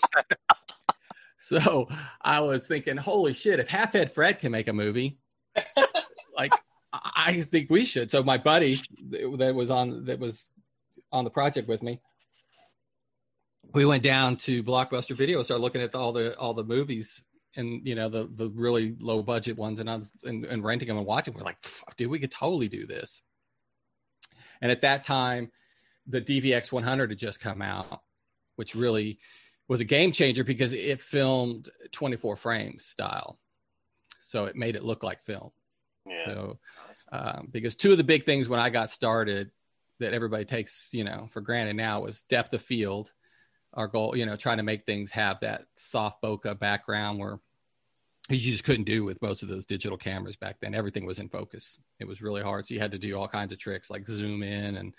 So 1.39 1.89
i 2.21 2.41
was 2.41 2.67
thinking 2.67 2.99
holy 2.99 3.33
shit 3.33 3.59
if 3.59 3.69
half 3.69 3.95
head 3.95 4.13
fred 4.13 4.39
can 4.39 4.53
make 4.53 4.69
a 4.69 4.73
movie 4.73 5.19
like 6.37 6.53
I 7.17 7.41
think 7.43 7.71
we 7.71 7.85
should. 7.85 8.11
So 8.11 8.23
my 8.23 8.39
buddy 8.39 8.79
that 9.11 9.55
was 9.55 9.71
on 9.71 10.05
that 10.05 10.19
was 10.19 10.51
on 11.13 11.25
the 11.25 11.31
project 11.31 11.69
with 11.69 11.83
me, 11.83 12.01
we 13.73 13.85
went 13.85 14.03
down 14.03 14.37
to 14.39 14.63
Blockbuster 14.63 15.17
Video, 15.17 15.43
started 15.43 15.63
looking 15.63 15.83
at 15.83 15.95
all 15.95 16.13
the 16.13 16.37
all 16.39 16.55
the 16.55 16.65
movies 16.65 17.23
and 17.57 17.87
you 17.87 17.95
know 17.95 18.09
the 18.09 18.29
the 18.31 18.51
really 18.51 18.95
low 19.01 19.23
budget 19.23 19.57
ones, 19.57 19.81
and 19.81 19.91
I 19.91 19.97
was 19.97 20.13
and, 20.25 20.45
and 20.45 20.65
renting 20.65 20.89
them 20.89 20.99
and 20.99 21.07
watching. 21.07 21.35
We're 21.35 21.43
like, 21.43 21.59
dude, 21.97 22.11
we 22.11 22.19
could 22.19 22.33
totally 22.33 22.69
do 22.69 22.87
this. 22.87 23.23
And 24.61 24.73
at 24.73 24.83
that 24.83 25.05
time, 25.05 25.51
the 26.07 26.21
DVX 26.21 26.73
100 26.73 27.11
had 27.11 27.19
just 27.19 27.41
come 27.41 27.61
out, 27.61 28.01
which 28.57 28.75
really 28.75 29.19
was 29.69 29.81
a 29.81 29.85
game 29.85 30.13
changer 30.13 30.45
because 30.45 30.73
it 30.73 31.01
filmed 31.01 31.69
24 31.93 32.37
frames 32.37 32.87
style, 32.87 33.39
so 34.21 34.45
it 34.45 34.57
made 34.57 34.77
it 34.77 34.85
look 34.85 35.03
like 35.03 35.23
film 35.23 35.51
Yeah. 36.07 36.25
So, 36.25 36.59
um, 37.13 37.49
because 37.51 37.77
two 37.77 37.93
of 37.93 37.99
the 37.99 38.05
big 38.05 38.25
things 38.25 38.49
when 38.49 38.61
I 38.61 38.71
got 38.71 38.91
started 38.91 39.51
that 39.99 40.13
everybody 40.13 40.45
takes, 40.45 40.91
you 40.93 41.05
know, 41.05 41.29
for 41.31 41.41
granted 41.41 41.77
now 41.77 42.01
was 42.01 42.23
depth 42.23 42.53
of 42.53 42.63
field. 42.63 43.13
Our 43.75 43.89
goal, 43.89 44.17
you 44.17 44.27
know, 44.27 44.37
trying 44.37 44.57
to 44.57 44.63
make 44.63 44.85
things 44.85 45.11
have 45.13 45.41
that 45.41 45.63
soft 45.75 46.23
bokeh 46.23 46.59
background 46.59 47.19
where 47.19 47.41
you 48.29 48.39
just 48.39 48.65
couldn't 48.65 48.85
do 48.85 49.05
with 49.05 49.23
most 49.23 49.43
of 49.43 49.49
those 49.49 49.67
digital 49.67 49.97
cameras 49.97 50.37
back 50.37 50.57
then. 50.61 50.75
Everything 50.75 51.07
was 51.07 51.19
in 51.19 51.29
focus. 51.29 51.79
It 52.01 52.09
was 52.09 52.23
really 52.23 52.43
hard. 52.43 52.67
So 52.67 52.75
you 52.75 52.81
had 52.81 52.93
to 52.93 52.99
do 52.99 53.15
all 53.17 53.29
kinds 53.29 53.53
of 53.53 53.59
tricks 53.59 53.91
like 53.91 54.07
zoom 54.07 54.43
in 54.43 54.77
and 54.77 54.95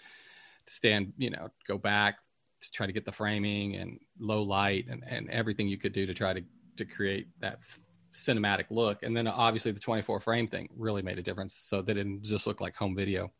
stand, 0.67 1.13
you 1.17 1.29
know, 1.29 1.49
go 1.67 1.77
back 1.77 2.19
to 2.61 2.71
try 2.71 2.85
to 2.85 2.93
get 2.93 3.05
the 3.05 3.11
framing 3.11 3.75
and 3.75 3.99
low 4.19 4.43
light 4.43 4.87
and, 4.89 5.03
and 5.05 5.29
everything 5.29 5.67
you 5.67 5.77
could 5.77 5.93
do 5.93 6.05
to 6.05 6.13
try 6.13 6.33
to, 6.33 6.41
to 6.77 6.85
create 6.85 7.27
that 7.39 7.59
cinematic 8.11 8.71
look. 8.71 9.03
And 9.03 9.15
then 9.15 9.27
obviously 9.27 9.71
the 9.71 9.79
24 9.79 10.19
frame 10.19 10.47
thing 10.47 10.69
really 10.75 11.01
made 11.01 11.19
a 11.19 11.23
difference. 11.23 11.55
So 11.55 11.81
they 11.81 11.93
didn't 11.93 12.23
just 12.23 12.47
look 12.47 12.61
like 12.61 12.75
home 12.75 12.95
video. 12.95 13.31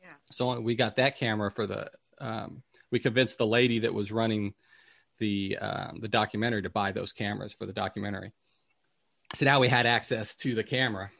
Yeah. 0.00 0.14
So 0.30 0.60
we 0.60 0.74
got 0.74 0.96
that 0.96 1.16
camera 1.16 1.50
for 1.50 1.66
the, 1.66 1.90
um, 2.18 2.62
we 2.90 2.98
convinced 2.98 3.38
the 3.38 3.46
lady 3.46 3.80
that 3.80 3.94
was 3.94 4.12
running 4.12 4.54
the, 5.18 5.58
um, 5.58 5.98
the 6.00 6.08
documentary 6.08 6.62
to 6.62 6.70
buy 6.70 6.92
those 6.92 7.12
cameras 7.12 7.52
for 7.52 7.66
the 7.66 7.72
documentary. 7.72 8.32
So 9.34 9.44
now 9.44 9.60
we 9.60 9.68
had 9.68 9.86
access 9.86 10.34
to 10.36 10.54
the 10.54 10.64
camera 10.64 11.10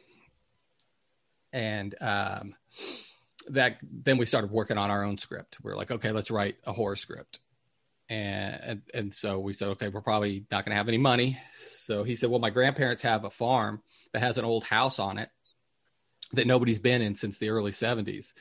and, 1.52 1.94
um, 2.00 2.54
that 3.48 3.80
then 3.82 4.18
we 4.18 4.26
started 4.26 4.50
working 4.50 4.78
on 4.78 4.90
our 4.90 5.02
own 5.04 5.18
script. 5.18 5.58
We 5.62 5.72
are 5.72 5.76
like, 5.76 5.90
okay, 5.90 6.12
let's 6.12 6.30
write 6.30 6.56
a 6.64 6.72
horror 6.72 6.96
script. 6.96 7.40
And, 8.12 8.60
and, 8.62 8.82
and 8.92 9.14
so 9.14 9.38
we 9.38 9.54
said, 9.54 9.68
okay, 9.70 9.88
we're 9.88 10.02
probably 10.02 10.44
not 10.50 10.66
going 10.66 10.72
to 10.72 10.76
have 10.76 10.88
any 10.88 10.98
money. 10.98 11.38
So 11.78 12.02
he 12.02 12.14
said, 12.14 12.28
well, 12.28 12.40
my 12.40 12.50
grandparents 12.50 13.00
have 13.02 13.24
a 13.24 13.30
farm 13.30 13.80
that 14.12 14.22
has 14.22 14.36
an 14.36 14.44
old 14.44 14.64
house 14.64 14.98
on 14.98 15.16
it 15.16 15.30
that 16.34 16.46
nobody's 16.46 16.78
been 16.78 17.00
in 17.00 17.14
since 17.14 17.38
the 17.38 17.48
early 17.48 17.70
70s. 17.70 18.34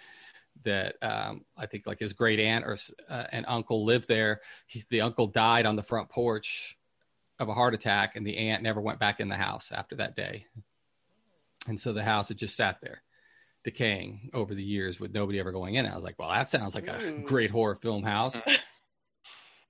That 0.63 0.95
um, 1.01 1.45
I 1.57 1.67
think 1.67 1.87
like 1.87 1.99
his 1.99 2.11
great 2.11 2.41
aunt 2.41 2.65
or 2.65 2.77
uh, 3.09 3.23
an 3.31 3.45
uncle 3.45 3.85
lived 3.85 4.09
there. 4.09 4.41
He, 4.67 4.83
the 4.89 5.01
uncle 5.01 5.27
died 5.27 5.65
on 5.65 5.77
the 5.77 5.83
front 5.83 6.09
porch 6.09 6.77
of 7.39 7.47
a 7.47 7.53
heart 7.53 7.73
attack, 7.73 8.17
and 8.17 8.27
the 8.27 8.37
aunt 8.37 8.61
never 8.61 8.81
went 8.81 8.99
back 8.99 9.21
in 9.21 9.29
the 9.29 9.37
house 9.37 9.71
after 9.71 9.95
that 9.95 10.17
day. 10.17 10.47
And 11.69 11.79
so 11.79 11.93
the 11.93 12.03
house 12.03 12.27
had 12.27 12.37
just 12.37 12.57
sat 12.57 12.81
there 12.81 13.01
decaying 13.63 14.31
over 14.33 14.53
the 14.53 14.63
years 14.63 14.99
with 14.99 15.13
nobody 15.13 15.39
ever 15.39 15.53
going 15.53 15.75
in. 15.75 15.85
I 15.85 15.95
was 15.95 16.03
like, 16.03 16.19
well, 16.19 16.29
that 16.29 16.49
sounds 16.49 16.75
like 16.75 16.89
a 16.89 17.21
great 17.23 17.51
horror 17.51 17.75
film 17.75 18.03
house. 18.03 18.39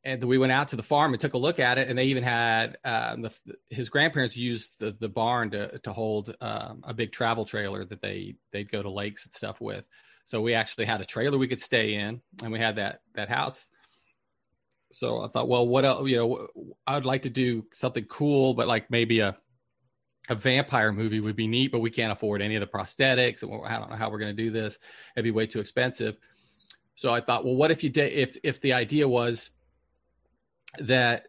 and 0.04 0.24
we 0.24 0.38
went 0.38 0.52
out 0.52 0.70
to 0.70 0.76
the 0.76 0.84
farm 0.84 1.14
and 1.14 1.22
took 1.22 1.36
a 1.36 1.38
look 1.38 1.60
at 1.60 1.78
it, 1.78 1.88
and 1.88 1.98
they 1.98 2.06
even 2.06 2.24
had 2.24 2.78
um, 2.84 3.22
the, 3.22 3.32
his 3.70 3.90
grandparents 3.90 4.36
used 4.36 4.80
the, 4.80 4.96
the 5.00 5.10
barn 5.10 5.52
to 5.52 5.78
to 5.80 5.94
hold 5.94 6.36
um, 6.42 6.82
a 6.84 6.94
big 6.94 7.12
travel 7.12 7.46
trailer 7.46 7.86
that 7.86 8.02
they 8.02 8.36
they'd 8.52 8.72
go 8.72 8.82
to 8.82 8.90
lakes 8.90 9.26
and 9.26 9.34
stuff 9.34 9.62
with. 9.62 9.88
So 10.26 10.42
we 10.42 10.54
actually 10.54 10.86
had 10.86 11.02
a 11.02 11.06
trailer 11.06 11.38
we 11.38 11.48
could 11.48 11.62
stay 11.62 11.94
in, 11.96 12.22
and 12.44 12.52
we 12.52 12.60
had 12.60 12.78
that 12.78 13.02
that 13.14 13.30
house. 13.30 13.70
So 14.92 15.24
I 15.24 15.28
thought, 15.28 15.48
well, 15.48 15.68
what 15.68 15.86
else? 15.86 16.08
You 16.10 16.18
know, 16.18 16.48
I 16.86 16.96
would 16.96 17.06
like 17.06 17.22
to 17.24 17.30
do 17.30 17.66
something 17.74 18.06
cool, 18.06 18.54
but 18.54 18.68
like 18.68 18.90
maybe 18.90 19.20
a 19.20 19.38
a 20.30 20.36
vampire 20.36 20.92
movie 20.92 21.20
would 21.20 21.36
be 21.36 21.48
neat, 21.48 21.72
but 21.72 21.80
we 21.80 21.90
can't 21.90 22.12
afford 22.12 22.42
any 22.42 22.56
of 22.56 22.62
the 22.62 22.68
prosthetics, 22.68 23.44
and 23.44 23.52
I 23.66 23.78
don't 23.78 23.90
know 23.90 23.96
how 23.96 24.10
we're 24.10 24.20
going 24.20 24.36
to 24.36 24.44
do 24.44 24.50
this. 24.50 24.80
It'd 25.16 25.24
be 25.24 25.32
way 25.32 25.48
too 25.48 25.60
expensive. 25.60 26.16
So 26.96 27.14
I 27.14 27.22
thought, 27.22 27.44
well, 27.44 27.56
what 27.56 27.72
if 27.72 27.84
you 27.84 27.90
did? 27.90 28.14
If 28.14 28.38
if 28.44 28.62
the 28.62 28.74
idea 28.74 29.08
was 29.08 29.52
that 30.80 31.28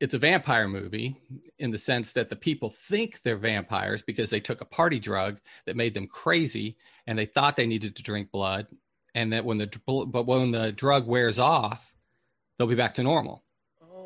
it's 0.00 0.14
a 0.14 0.18
vampire 0.18 0.66
movie 0.66 1.20
in 1.58 1.70
the 1.70 1.78
sense 1.78 2.12
that 2.12 2.30
the 2.30 2.36
people 2.36 2.70
think 2.70 3.20
they're 3.22 3.36
vampires 3.36 4.02
because 4.02 4.30
they 4.30 4.40
took 4.40 4.60
a 4.60 4.66
party 4.66 4.98
drug 4.98 5.38
that 5.66 5.76
made 5.76 5.94
them 5.94 6.06
crazy 6.06 6.76
and 7.06 7.18
they 7.18 7.26
thought 7.26 7.56
they 7.56 7.66
needed 7.66 7.96
to 7.96 8.02
drink 8.02 8.30
blood. 8.30 8.66
And 9.14 9.32
that 9.32 9.44
when 9.44 9.58
the 9.58 9.68
but 9.86 10.26
when 10.26 10.52
the 10.52 10.72
drug 10.72 11.06
wears 11.06 11.38
off 11.38 11.94
they'll 12.58 12.68
be 12.68 12.76
back 12.76 12.94
to 12.94 13.02
normal 13.02 13.44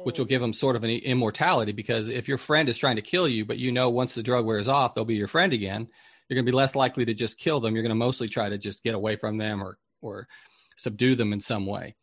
which 0.04 0.18
will 0.18 0.26
give 0.26 0.40
them 0.40 0.52
sort 0.52 0.76
of 0.76 0.84
an 0.84 0.90
immortality 0.90 1.72
because 1.72 2.08
if 2.08 2.28
your 2.28 2.38
friend 2.38 2.68
is 2.68 2.78
trying 2.78 2.96
to 2.96 3.02
kill 3.02 3.28
you 3.28 3.44
but 3.44 3.58
you 3.58 3.70
know 3.70 3.90
once 3.90 4.14
the 4.14 4.22
drug 4.22 4.46
wears 4.46 4.66
off 4.66 4.94
they'll 4.94 5.04
be 5.04 5.14
your 5.14 5.28
friend 5.28 5.52
again 5.52 5.88
you're 6.28 6.36
going 6.36 6.46
to 6.46 6.50
be 6.50 6.56
less 6.56 6.74
likely 6.74 7.04
to 7.04 7.14
just 7.14 7.38
kill 7.38 7.60
them. 7.60 7.74
You're 7.74 7.82
going 7.82 7.90
to 7.90 7.96
mostly 7.96 8.28
try 8.28 8.48
to 8.48 8.58
just 8.58 8.82
get 8.82 8.94
away 8.94 9.16
from 9.16 9.38
them 9.38 9.62
or 9.62 9.78
or 10.00 10.28
subdue 10.76 11.14
them 11.14 11.32
in 11.32 11.40
some 11.40 11.66
way 11.66 11.94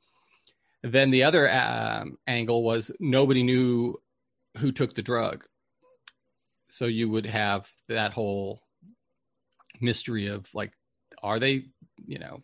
then 0.84 1.12
the 1.12 1.24
other 1.24 1.52
um, 1.52 2.18
angle 2.28 2.64
was 2.64 2.92
nobody 3.00 3.44
knew 3.44 4.02
who 4.58 4.72
took 4.72 4.94
the 4.94 5.02
drug. 5.02 5.46
So 6.68 6.86
you 6.86 7.10
would 7.10 7.26
have 7.26 7.70
that 7.88 8.14
whole 8.14 8.62
mystery 9.80 10.28
of 10.28 10.54
like, 10.54 10.72
are 11.22 11.40
they, 11.40 11.66
you 12.06 12.18
know, 12.18 12.42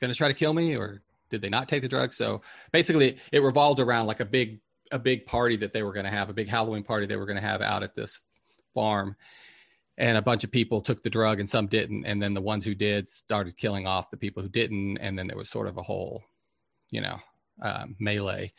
going 0.00 0.12
to 0.12 0.16
try 0.16 0.28
to 0.28 0.34
kill 0.34 0.52
me 0.52 0.76
or 0.76 1.02
did 1.30 1.42
they 1.42 1.48
not 1.48 1.68
take 1.68 1.82
the 1.82 1.88
drug? 1.88 2.14
So 2.14 2.42
basically, 2.72 3.18
it 3.32 3.42
revolved 3.42 3.80
around 3.80 4.06
like 4.06 4.20
a 4.20 4.24
big 4.24 4.60
a 4.90 4.98
big 4.98 5.26
party 5.26 5.56
that 5.56 5.72
they 5.72 5.82
were 5.82 5.92
going 5.92 6.04
to 6.04 6.10
have, 6.10 6.28
a 6.28 6.34
big 6.34 6.48
Halloween 6.48 6.84
party 6.84 7.06
they 7.06 7.16
were 7.16 7.26
going 7.26 7.40
to 7.40 7.42
have 7.42 7.62
out 7.62 7.82
at 7.82 7.94
this 7.94 8.20
farm. 8.74 9.16
And 9.96 10.16
a 10.16 10.22
bunch 10.22 10.44
of 10.44 10.50
people 10.50 10.80
took 10.80 11.02
the 11.02 11.10
drug 11.10 11.40
and 11.40 11.48
some 11.48 11.66
didn't. 11.66 12.04
And 12.04 12.22
then 12.22 12.34
the 12.34 12.40
ones 12.40 12.64
who 12.64 12.74
did 12.74 13.08
started 13.08 13.56
killing 13.56 13.86
off 13.86 14.10
the 14.10 14.16
people 14.16 14.42
who 14.42 14.48
didn't. 14.48 14.98
And 14.98 15.18
then 15.18 15.26
there 15.26 15.36
was 15.36 15.48
sort 15.48 15.68
of 15.68 15.76
a 15.76 15.82
whole, 15.82 16.22
you 16.90 17.00
know, 17.00 17.18
um, 17.62 17.96
melee. 17.98 18.52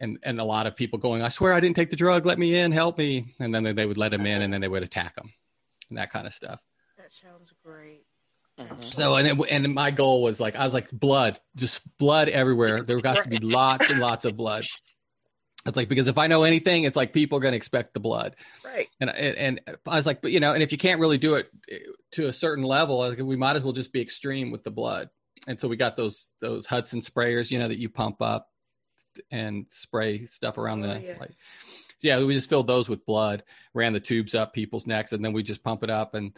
And 0.00 0.18
and 0.22 0.40
a 0.40 0.44
lot 0.44 0.68
of 0.68 0.76
people 0.76 1.00
going 1.00 1.22
i 1.22 1.28
swear 1.28 1.52
i 1.52 1.60
didn't 1.60 1.74
take 1.76 1.90
the 1.90 1.96
drug. 1.96 2.24
Let 2.24 2.38
me 2.38 2.54
in. 2.54 2.70
Help 2.72 2.98
me. 2.98 3.34
And 3.40 3.52
then 3.54 3.64
they, 3.64 3.72
they 3.72 3.86
would 3.86 3.98
let 3.98 4.14
him 4.14 4.26
in 4.26 4.42
and 4.42 4.52
then 4.52 4.60
they 4.60 4.68
would 4.68 4.84
attack 4.84 5.16
him 5.18 5.32
and 5.88 5.98
that 5.98 6.12
kind 6.12 6.26
of 6.26 6.32
stuff. 6.32 6.60
That 6.96 7.12
sounds 7.12 7.52
great. 7.64 8.04
Mhm. 8.60 8.82
so 8.84 9.14
and 9.14 9.28
it, 9.28 9.50
and 9.50 9.72
my 9.72 9.92
goal 9.92 10.20
was 10.20 10.40
like 10.40 10.56
i 10.56 10.64
was 10.64 10.74
like 10.74 10.90
blood 10.90 11.38
just 11.56 11.82
blood 11.98 12.28
everywhere. 12.28 12.82
There 12.82 13.00
got 13.00 13.22
to 13.22 13.28
be 13.28 13.38
lots 13.38 13.88
and 13.88 14.00
lots 14.00 14.24
of 14.24 14.36
blood. 14.36 14.64
It's 15.66 15.76
like 15.76 15.88
because 15.88 16.08
if 16.08 16.18
i 16.18 16.26
know 16.28 16.44
anything 16.44 16.84
it's 16.84 16.96
like 16.96 17.12
people 17.12 17.38
are 17.38 17.40
going 17.40 17.52
to 17.52 17.56
expect 17.56 17.92
the 17.94 18.00
blood. 18.00 18.34
Right. 18.64 18.88
and, 19.00 19.10
and 19.10 19.36
and 19.36 19.78
i 19.86 19.96
was 19.96 20.06
like 20.06 20.22
but 20.22 20.30
you 20.32 20.40
know 20.40 20.54
and 20.54 20.62
if 20.62 20.72
you 20.72 20.78
can't 20.78 21.00
really 21.00 21.18
do 21.18 21.34
it 21.34 21.50
eh, 21.70 21.78
to 22.12 22.26
a 22.26 22.32
certain 22.32 22.64
level 22.64 23.00
I 23.00 23.08
was 23.08 23.16
like, 23.18 23.26
we 23.26 23.36
might 23.36 23.56
as 23.56 23.62
well 23.62 23.72
just 23.72 23.92
be 23.92 24.00
extreme 24.00 24.50
with 24.50 24.62
the 24.64 24.70
blood 24.70 25.08
and 25.46 25.60
so 25.60 25.68
we 25.68 25.76
got 25.76 25.96
those 25.96 26.32
those 26.40 26.66
hudson 26.66 27.00
sprayers 27.00 27.50
you 27.50 27.58
know 27.58 27.68
that 27.68 27.78
you 27.78 27.88
pump 27.88 28.20
up 28.22 28.48
and 29.30 29.66
spray 29.68 30.24
stuff 30.26 30.58
around 30.58 30.84
Oh, 30.84 30.94
the 30.94 31.00
yeah. 31.00 31.16
like 31.20 31.36
yeah 32.00 32.22
we 32.22 32.34
just 32.34 32.48
filled 32.48 32.66
those 32.66 32.88
with 32.88 33.06
blood 33.06 33.42
ran 33.74 33.92
the 33.92 34.00
tubes 34.00 34.34
up 34.34 34.52
people's 34.52 34.86
necks 34.86 35.12
and 35.12 35.24
then 35.24 35.32
we 35.32 35.42
just 35.42 35.62
pump 35.64 35.82
it 35.82 35.90
up 35.90 36.14
and 36.14 36.36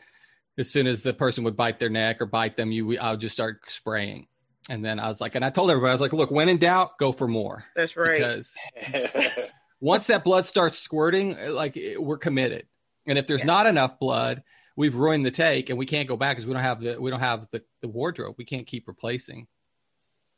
as 0.58 0.70
soon 0.70 0.86
as 0.86 1.02
the 1.02 1.14
person 1.14 1.44
would 1.44 1.56
bite 1.56 1.78
their 1.78 1.88
neck 1.90 2.20
or 2.20 2.26
bite 2.26 2.56
them 2.56 2.70
you 2.72 2.86
we, 2.86 2.98
i 2.98 3.10
would 3.10 3.20
just 3.20 3.34
start 3.34 3.60
spraying 3.70 4.26
and 4.68 4.84
then 4.84 4.98
i 5.00 5.08
was 5.08 5.20
like 5.20 5.34
and 5.34 5.44
i 5.44 5.50
told 5.50 5.70
everybody 5.70 5.90
i 5.90 5.94
was 5.94 6.00
like 6.00 6.12
look 6.12 6.30
when 6.30 6.48
in 6.48 6.58
doubt 6.58 6.98
go 6.98 7.12
for 7.12 7.26
more 7.28 7.64
That's 7.74 7.96
right. 7.96 8.18
because 8.18 8.54
once 9.80 10.08
that 10.08 10.24
blood 10.24 10.44
starts 10.44 10.78
squirting, 10.78 11.36
like 11.54 11.74
it- 11.76 12.00
we're 12.02 12.18
committed. 12.18 12.66
And 13.06 13.16
if 13.18 13.26
there's 13.26 13.40
Yeah. 13.40 13.46
not 13.46 13.66
enough 13.66 13.98
blood, 13.98 14.42
we've 14.76 14.96
ruined 14.96 15.24
the 15.26 15.30
take, 15.30 15.70
and 15.70 15.78
we 15.78 15.86
can't 15.86 16.08
go 16.08 16.16
back 16.16 16.36
because 16.36 16.46
we 16.46 16.52
don't 16.52 16.62
have 16.62 16.80
the 16.80 17.00
we 17.00 17.10
don't 17.10 17.20
have 17.20 17.48
the, 17.50 17.62
the 17.80 17.88
wardrobe. 17.88 18.34
We 18.38 18.44
can't 18.44 18.66
keep 18.66 18.88
replacing 18.88 19.46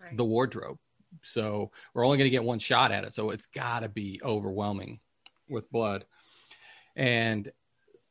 Right. 0.00 0.16
the 0.16 0.24
wardrobe. 0.24 0.78
So 1.22 1.70
we're 1.94 2.04
only 2.04 2.18
going 2.18 2.26
to 2.26 2.30
get 2.30 2.42
one 2.42 2.58
shot 2.58 2.90
at 2.90 3.04
it. 3.04 3.14
So 3.14 3.30
it's 3.30 3.46
got 3.46 3.80
to 3.80 3.88
be 3.88 4.20
overwhelming 4.24 4.98
with 5.48 5.70
blood. 5.70 6.06
And 6.96 7.48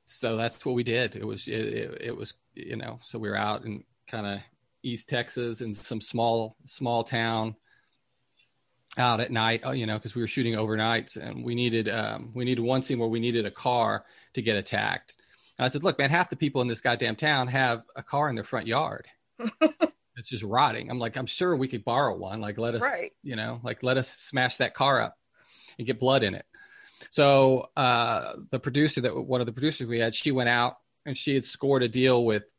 so 0.05 0.37
that's 0.37 0.65
what 0.65 0.75
we 0.75 0.83
did. 0.83 1.15
It 1.15 1.25
was 1.25 1.47
it, 1.47 1.59
it, 1.59 1.97
it 2.01 2.17
was 2.17 2.35
you 2.55 2.75
know 2.77 2.99
so 3.03 3.19
we 3.19 3.29
were 3.29 3.37
out 3.37 3.65
in 3.65 3.83
kind 4.07 4.25
of 4.25 4.39
East 4.83 5.09
Texas 5.09 5.61
in 5.61 5.73
some 5.73 6.01
small 6.01 6.55
small 6.65 7.03
town 7.03 7.55
out 8.97 9.21
at 9.21 9.31
night, 9.31 9.65
uh, 9.65 9.71
you 9.71 9.85
know, 9.85 9.95
because 9.97 10.15
we 10.15 10.21
were 10.21 10.27
shooting 10.27 10.53
overnights 10.53 11.15
and 11.17 11.43
we 11.45 11.55
needed 11.55 11.87
um, 11.89 12.31
we 12.33 12.45
needed 12.45 12.61
one 12.61 12.83
scene 12.83 12.99
where 12.99 13.07
we 13.09 13.19
needed 13.19 13.45
a 13.45 13.51
car 13.51 14.05
to 14.33 14.41
get 14.41 14.57
attacked. 14.57 15.17
And 15.61 15.67
I 15.67 15.69
said, 15.69 15.83
look, 15.83 15.99
man, 15.99 16.09
half 16.09 16.31
the 16.31 16.35
people 16.35 16.63
in 16.63 16.67
this 16.67 16.81
goddamn 16.81 17.15
town 17.15 17.47
have 17.49 17.83
a 17.95 18.01
car 18.01 18.29
in 18.29 18.33
their 18.35 18.43
front 18.43 18.65
yard. 18.65 19.05
it's 19.61 20.27
just 20.27 20.43
rotting. 20.43 20.89
I'm 20.89 20.97
like, 20.97 21.15
I'm 21.17 21.27
sure 21.27 21.55
we 21.55 21.67
could 21.67 21.85
borrow 21.85 22.17
one. 22.17 22.41
Like, 22.41 22.57
let 22.57 22.73
us, 22.73 22.81
Right. 22.81 23.11
you 23.21 23.35
know, 23.35 23.59
like 23.63 23.83
let 23.83 23.95
us 23.97 24.11
smash 24.11 24.57
that 24.57 24.73
car 24.73 24.99
up 24.99 25.19
and 25.77 25.85
get 25.85 25.99
blood 25.99 26.23
in 26.23 26.33
it. 26.33 26.47
So 27.11 27.69
uh, 27.77 28.37
the 28.49 28.59
producer 28.59 29.01
that 29.01 29.15
one 29.15 29.39
of 29.39 29.45
the 29.45 29.53
producers 29.53 29.85
we 29.87 29.99
had, 29.99 30.15
she 30.15 30.31
went 30.31 30.49
out 30.49 30.77
and 31.05 31.15
she 31.15 31.35
had 31.35 31.45
scored 31.45 31.83
a 31.83 31.87
deal 31.87 32.25
with 32.25 32.51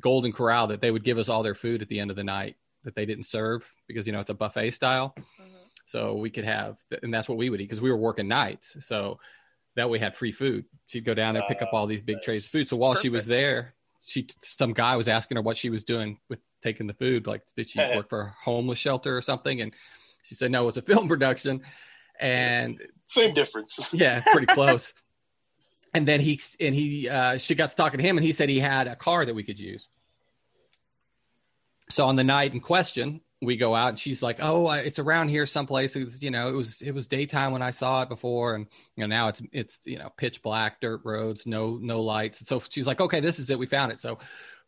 Golden 0.00 0.32
Corral 0.32 0.68
that 0.68 0.80
they 0.80 0.90
would 0.90 1.04
give 1.04 1.18
us 1.18 1.28
all 1.28 1.42
their 1.42 1.54
food 1.54 1.82
at 1.82 1.88
the 1.88 2.00
end 2.00 2.08
of 2.10 2.16
the 2.16 2.24
night 2.24 2.56
that 2.84 2.94
they 2.94 3.04
didn't 3.04 3.24
serve 3.24 3.70
because 3.86 4.06
you 4.06 4.14
know 4.14 4.20
it's 4.20 4.30
a 4.30 4.34
buffet 4.34 4.70
style. 4.70 5.14
Mhm. 5.18 5.24
So 5.84 6.14
we 6.14 6.30
could 6.30 6.44
have, 6.44 6.78
and 7.02 7.12
that's 7.12 7.28
what 7.28 7.36
we 7.36 7.50
would 7.50 7.60
eat 7.60 7.64
because 7.64 7.82
we 7.82 7.90
were 7.90 7.98
working 7.98 8.28
nights. 8.28 8.76
So 8.86 9.20
that 9.76 9.88
we 9.88 9.98
had 9.98 10.14
free 10.14 10.32
food. 10.32 10.64
She'd 10.86 11.04
go 11.04 11.14
down 11.14 11.34
there, 11.34 11.44
pick 11.46 11.62
up 11.62 11.72
all 11.72 11.86
these 11.86 12.02
big 12.02 12.22
trays 12.22 12.46
of 12.46 12.50
food. 12.50 12.68
So 12.68 12.76
while 12.76 12.94
she 12.94 13.08
was 13.08 13.26
there, 13.26 13.74
she 14.04 14.26
some 14.42 14.72
guy 14.72 14.96
was 14.96 15.08
asking 15.08 15.36
her 15.36 15.42
what 15.42 15.56
she 15.56 15.70
was 15.70 15.84
doing 15.84 16.18
with 16.28 16.40
taking 16.62 16.86
the 16.86 16.94
food. 16.94 17.26
Like, 17.26 17.42
did 17.56 17.68
she 17.68 17.78
work 17.94 18.08
for 18.08 18.20
a 18.20 18.34
homeless 18.42 18.78
shelter 18.78 19.16
or 19.16 19.22
something? 19.22 19.60
And 19.60 19.72
she 20.22 20.34
said, 20.34 20.50
no, 20.50 20.66
it's 20.68 20.76
a 20.76 20.82
film 20.90 21.08
production. 21.08 21.62
And 22.18 22.80
Same 23.08 23.34
difference. 23.34 23.78
yeah, 23.92 24.22
pretty 24.32 24.46
close. 24.46 24.94
and 25.92 26.08
then 26.08 26.20
he 26.20 26.40
and 26.58 26.74
he 26.74 27.08
uh, 27.08 27.36
she 27.36 27.54
got 27.54 27.70
to 27.70 27.76
talking 27.76 27.98
to 27.98 28.04
him, 28.06 28.16
and 28.16 28.24
he 28.24 28.32
said 28.32 28.48
he 28.48 28.58
had 28.58 28.86
a 28.86 28.96
car 28.96 29.24
that 29.24 29.34
we 29.34 29.42
could 29.42 29.60
use. 29.60 29.88
So 31.90 32.06
on 32.06 32.16
the 32.16 32.24
night 32.24 32.52
in 32.54 32.60
question, 32.60 33.20
we 33.42 33.56
go 33.56 33.74
out, 33.74 33.90
and 33.90 33.98
she's 33.98 34.22
like, 34.22 34.38
"Oh, 34.40 34.70
it's 34.70 34.98
around 34.98 35.28
here 35.28 35.44
someplace." 35.46 35.94
It 35.94 36.00
was, 36.00 36.22
you 36.22 36.30
know, 36.30 36.48
it 36.48 36.52
was 36.52 36.80
it 36.80 36.92
was 36.92 37.06
daytime 37.06 37.52
when 37.52 37.62
I 37.62 37.70
saw 37.70 38.02
it 38.02 38.08
before, 38.08 38.54
and 38.54 38.66
you 38.96 39.02
know 39.02 39.06
now 39.06 39.28
it's 39.28 39.42
it's 39.52 39.80
you 39.84 39.98
know 39.98 40.10
pitch 40.16 40.42
black 40.42 40.80
dirt 40.80 41.02
roads, 41.04 41.46
no 41.46 41.78
no 41.80 42.00
lights. 42.00 42.46
So 42.46 42.60
she's 42.60 42.86
like, 42.86 43.00
"Okay, 43.00 43.20
this 43.20 43.38
is 43.38 43.50
it. 43.50 43.58
We 43.58 43.66
found 43.66 43.92
it." 43.92 43.98
So 43.98 44.18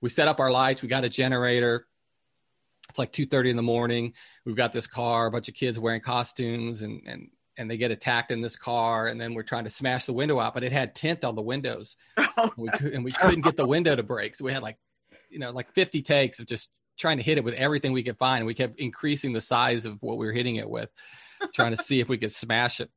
we 0.00 0.11
set 0.11 0.28
up 0.28 0.40
our 0.40 0.50
lights. 0.50 0.83
We 0.83 0.88
got 0.88 1.04
a 1.04 1.09
generator. 1.09 1.87
It's 2.90 2.98
like 2.98 3.12
two 3.12 3.26
thirty 3.26 3.50
in 3.50 3.57
the 3.57 3.62
morning. 3.62 4.14
We've 4.44 4.57
got 4.57 4.72
this 4.72 4.87
car, 4.87 5.26
a 5.26 5.31
bunch 5.31 5.48
of 5.48 5.54
kids 5.54 5.78
wearing 5.78 6.02
costumes, 6.02 6.83
and 6.83 7.02
and 7.07 7.31
and 7.57 7.70
they 7.70 7.76
get 7.76 7.90
attacked 7.90 8.31
in 8.31 8.40
this 8.40 8.57
car 8.57 9.09
and 9.09 9.20
then 9.20 9.35
we're 9.35 9.42
trying 9.42 9.64
to 9.64 9.70
smash 9.70 10.04
the 10.04 10.12
window 10.12 10.38
out 10.38 10.54
but 10.54 10.62
it 10.62 10.70
had 10.70 10.94
tint 10.94 11.24
on 11.24 11.35
the 11.35 11.42
windows 11.42 11.96
and 12.16 12.50
we, 12.57 12.68
could, 12.68 12.92
and 12.92 13.04
we 13.04 13.11
couldn't 13.11 13.40
get 13.40 13.57
the 13.57 13.66
window 13.66 13.96
to 13.96 14.04
break 14.04 14.37
so 14.37 14.44
we 14.44 14.52
had 14.52 14.62
like 14.62 14.78
you 15.28 15.40
know 15.40 15.50
like 15.50 15.68
50 15.72 16.02
takes 16.02 16.38
of 16.38 16.46
just 16.46 16.72
trying 16.98 17.16
to 17.16 17.22
hit 17.22 17.38
it 17.38 17.44
with 17.44 17.54
everything 17.54 17.92
we 17.92 18.02
could 18.02 18.18
find 18.18 18.44
we 18.46 18.54
kept 18.54 18.78
increasing 18.78 19.32
the 19.32 19.40
size 19.40 19.87
of 19.87 19.96
what 20.02 20.18
we 20.18 20.26
were 20.26 20.32
hitting 20.32 20.56
it 20.56 20.68
with 20.68 20.90
trying 21.54 21.74
to 21.74 21.82
see 21.82 22.00
if 22.00 22.08
we 22.08 22.18
could 22.18 22.32
smash 22.32 22.80
it 22.80 22.90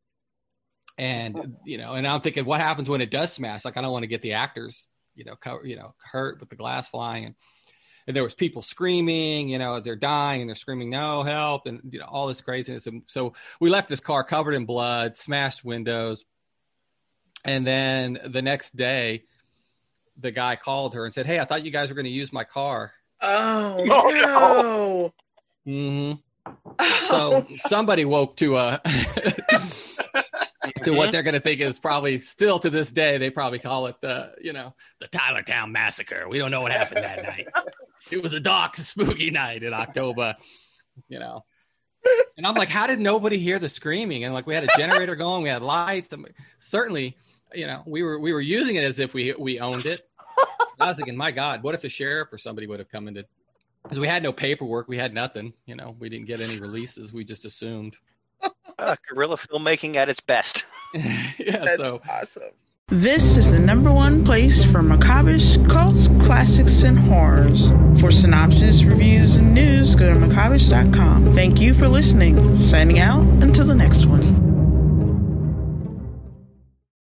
and 0.97 1.37
oh. 1.37 1.45
you 1.65 1.77
know 1.77 1.93
and 1.93 2.07
i'm 2.07 2.21
thinking 2.21 2.45
what 2.45 2.59
happens 2.59 2.89
when 2.89 3.01
it 3.01 3.11
does 3.11 3.31
smash 3.31 3.63
like 3.63 3.77
i 3.77 3.81
don't 3.81 3.91
want 3.91 4.03
to 4.03 4.07
get 4.07 4.21
the 4.21 4.33
actors 4.33 4.89
you 5.15 5.23
know 5.23 5.35
cover, 5.35 5.65
you 5.65 5.75
know 5.75 5.93
hurt 6.11 6.39
with 6.39 6.49
the 6.49 6.55
glass 6.55 6.89
flying 6.89 7.25
and 7.25 7.35
and 8.07 8.15
there 8.15 8.23
was 8.23 8.33
people 8.33 8.61
screaming, 8.61 9.49
you 9.49 9.59
know, 9.59 9.79
they're 9.79 9.95
dying 9.95 10.41
and 10.41 10.49
they're 10.49 10.55
screaming, 10.55 10.89
no 10.89 11.23
help, 11.23 11.65
and 11.65 11.81
you 11.91 11.99
know, 11.99 12.05
all 12.05 12.27
this 12.27 12.41
craziness. 12.41 12.87
And 12.87 13.03
so 13.07 13.33
we 13.59 13.69
left 13.69 13.89
this 13.89 13.99
car 13.99 14.23
covered 14.23 14.53
in 14.53 14.65
blood, 14.65 15.15
smashed 15.15 15.63
windows. 15.63 16.25
And 17.45 17.65
then 17.65 18.19
the 18.25 18.41
next 18.41 18.75
day, 18.75 19.25
the 20.17 20.31
guy 20.31 20.55
called 20.55 20.93
her 20.93 21.05
and 21.05 21.13
said, 21.13 21.25
Hey, 21.25 21.39
I 21.39 21.45
thought 21.45 21.65
you 21.65 21.71
guys 21.71 21.89
were 21.89 21.95
going 21.95 22.05
to 22.05 22.11
use 22.11 22.33
my 22.33 22.43
car. 22.43 22.91
Oh 23.21 23.85
Oh, 23.89 25.11
no. 25.65 25.71
Mm-hmm. 25.71 26.13
So 27.07 27.47
somebody 27.67 28.05
woke 28.05 28.37
to 28.37 28.57
a 28.57 28.81
to 30.83 30.91
what 30.91 31.11
they're 31.11 31.23
going 31.23 31.35
to 31.35 31.39
think 31.39 31.61
is 31.61 31.79
probably 31.79 32.17
still 32.17 32.59
to 32.59 32.69
this 32.69 32.91
day. 32.91 33.17
They 33.17 33.29
probably 33.29 33.59
call 33.59 33.87
it 33.87 33.95
the 34.01 34.33
you 34.41 34.53
know 34.53 34.75
the 34.99 35.07
Tylertown 35.07 35.71
massacre. 35.71 36.27
We 36.27 36.37
don't 36.37 36.51
know 36.51 36.61
what 36.61 36.71
happened 36.71 37.03
that 37.03 37.23
night. 37.23 37.47
It 38.09 38.21
was 38.21 38.33
a 38.33 38.39
dark, 38.39 38.75
spooky 38.77 39.29
night 39.29 39.61
in 39.61 39.75
October. 39.75 40.35
You 41.07 41.19
know. 41.19 41.45
And 42.35 42.47
I'm 42.47 42.55
like, 42.55 42.67
how 42.67 42.87
did 42.87 42.99
nobody 42.99 43.37
hear 43.37 43.59
the 43.59 43.69
screaming? 43.69 44.23
And 44.23 44.33
like, 44.33 44.47
we 44.47 44.55
had 44.55 44.63
a 44.63 44.75
generator 44.75 45.15
going, 45.15 45.43
we 45.43 45.49
had 45.49 45.61
lights. 45.61 46.11
And 46.11 46.27
certainly, 46.57 47.15
you 47.53 47.67
know, 47.67 47.83
we 47.85 48.01
were 48.01 48.19
we 48.19 48.33
were 48.33 48.41
using 48.41 48.75
it 48.75 48.83
as 48.83 48.97
if 48.97 49.13
we 49.13 49.35
we 49.37 49.59
owned 49.59 49.85
it. 49.85 50.01
I 50.81 50.87
was 50.87 50.97
thinking, 50.97 51.15
my 51.15 51.31
God, 51.31 51.63
what 51.63 51.75
if 51.75 51.81
the 51.81 51.89
sheriff 51.89 52.29
or 52.31 52.37
somebody 52.37 52.67
would 52.67 52.79
have 52.79 52.89
come 52.89 53.07
into 53.07 53.25
because 53.83 53.99
we 53.99 54.07
had 54.07 54.23
no 54.23 54.31
paperwork, 54.31 54.87
we 54.87 54.97
had 54.97 55.13
nothing. 55.13 55.53
You 55.65 55.75
know, 55.75 55.95
we 55.99 56.09
didn't 56.09 56.27
get 56.27 56.41
any 56.41 56.59
releases. 56.59 57.13
We 57.13 57.23
just 57.23 57.45
assumed. 57.45 57.97
Uh, 58.79 58.95
guerrilla 59.07 59.35
filmmaking 59.35 59.95
at 59.95 60.09
its 60.09 60.19
best. 60.21 60.63
yeah. 60.93 61.25
That's 61.37 61.77
So 61.77 62.01
awesome. 62.09 62.49
This 62.87 63.37
is 63.37 63.51
the 63.51 63.59
number 63.59 63.91
one 63.91 64.23
place 64.25 64.63
for 64.63 64.79
macabish 64.79 65.69
cults, 65.69 66.07
classics, 66.25 66.81
and 66.83 66.97
horrors. 66.97 67.69
For 67.99 68.09
synopsis, 68.09 68.83
reviews, 68.83 69.35
and 69.35 69.53
news, 69.53 69.95
go 69.95 70.11
to 70.11 70.19
macabish.com. 70.19 71.33
Thank 71.33 71.61
you 71.61 71.75
for 71.75 71.87
listening. 71.87 72.55
Signing 72.55 72.99
out 72.99 73.21
until 73.43 73.65
the 73.65 73.75
next 73.75 74.07
one. 74.07 74.50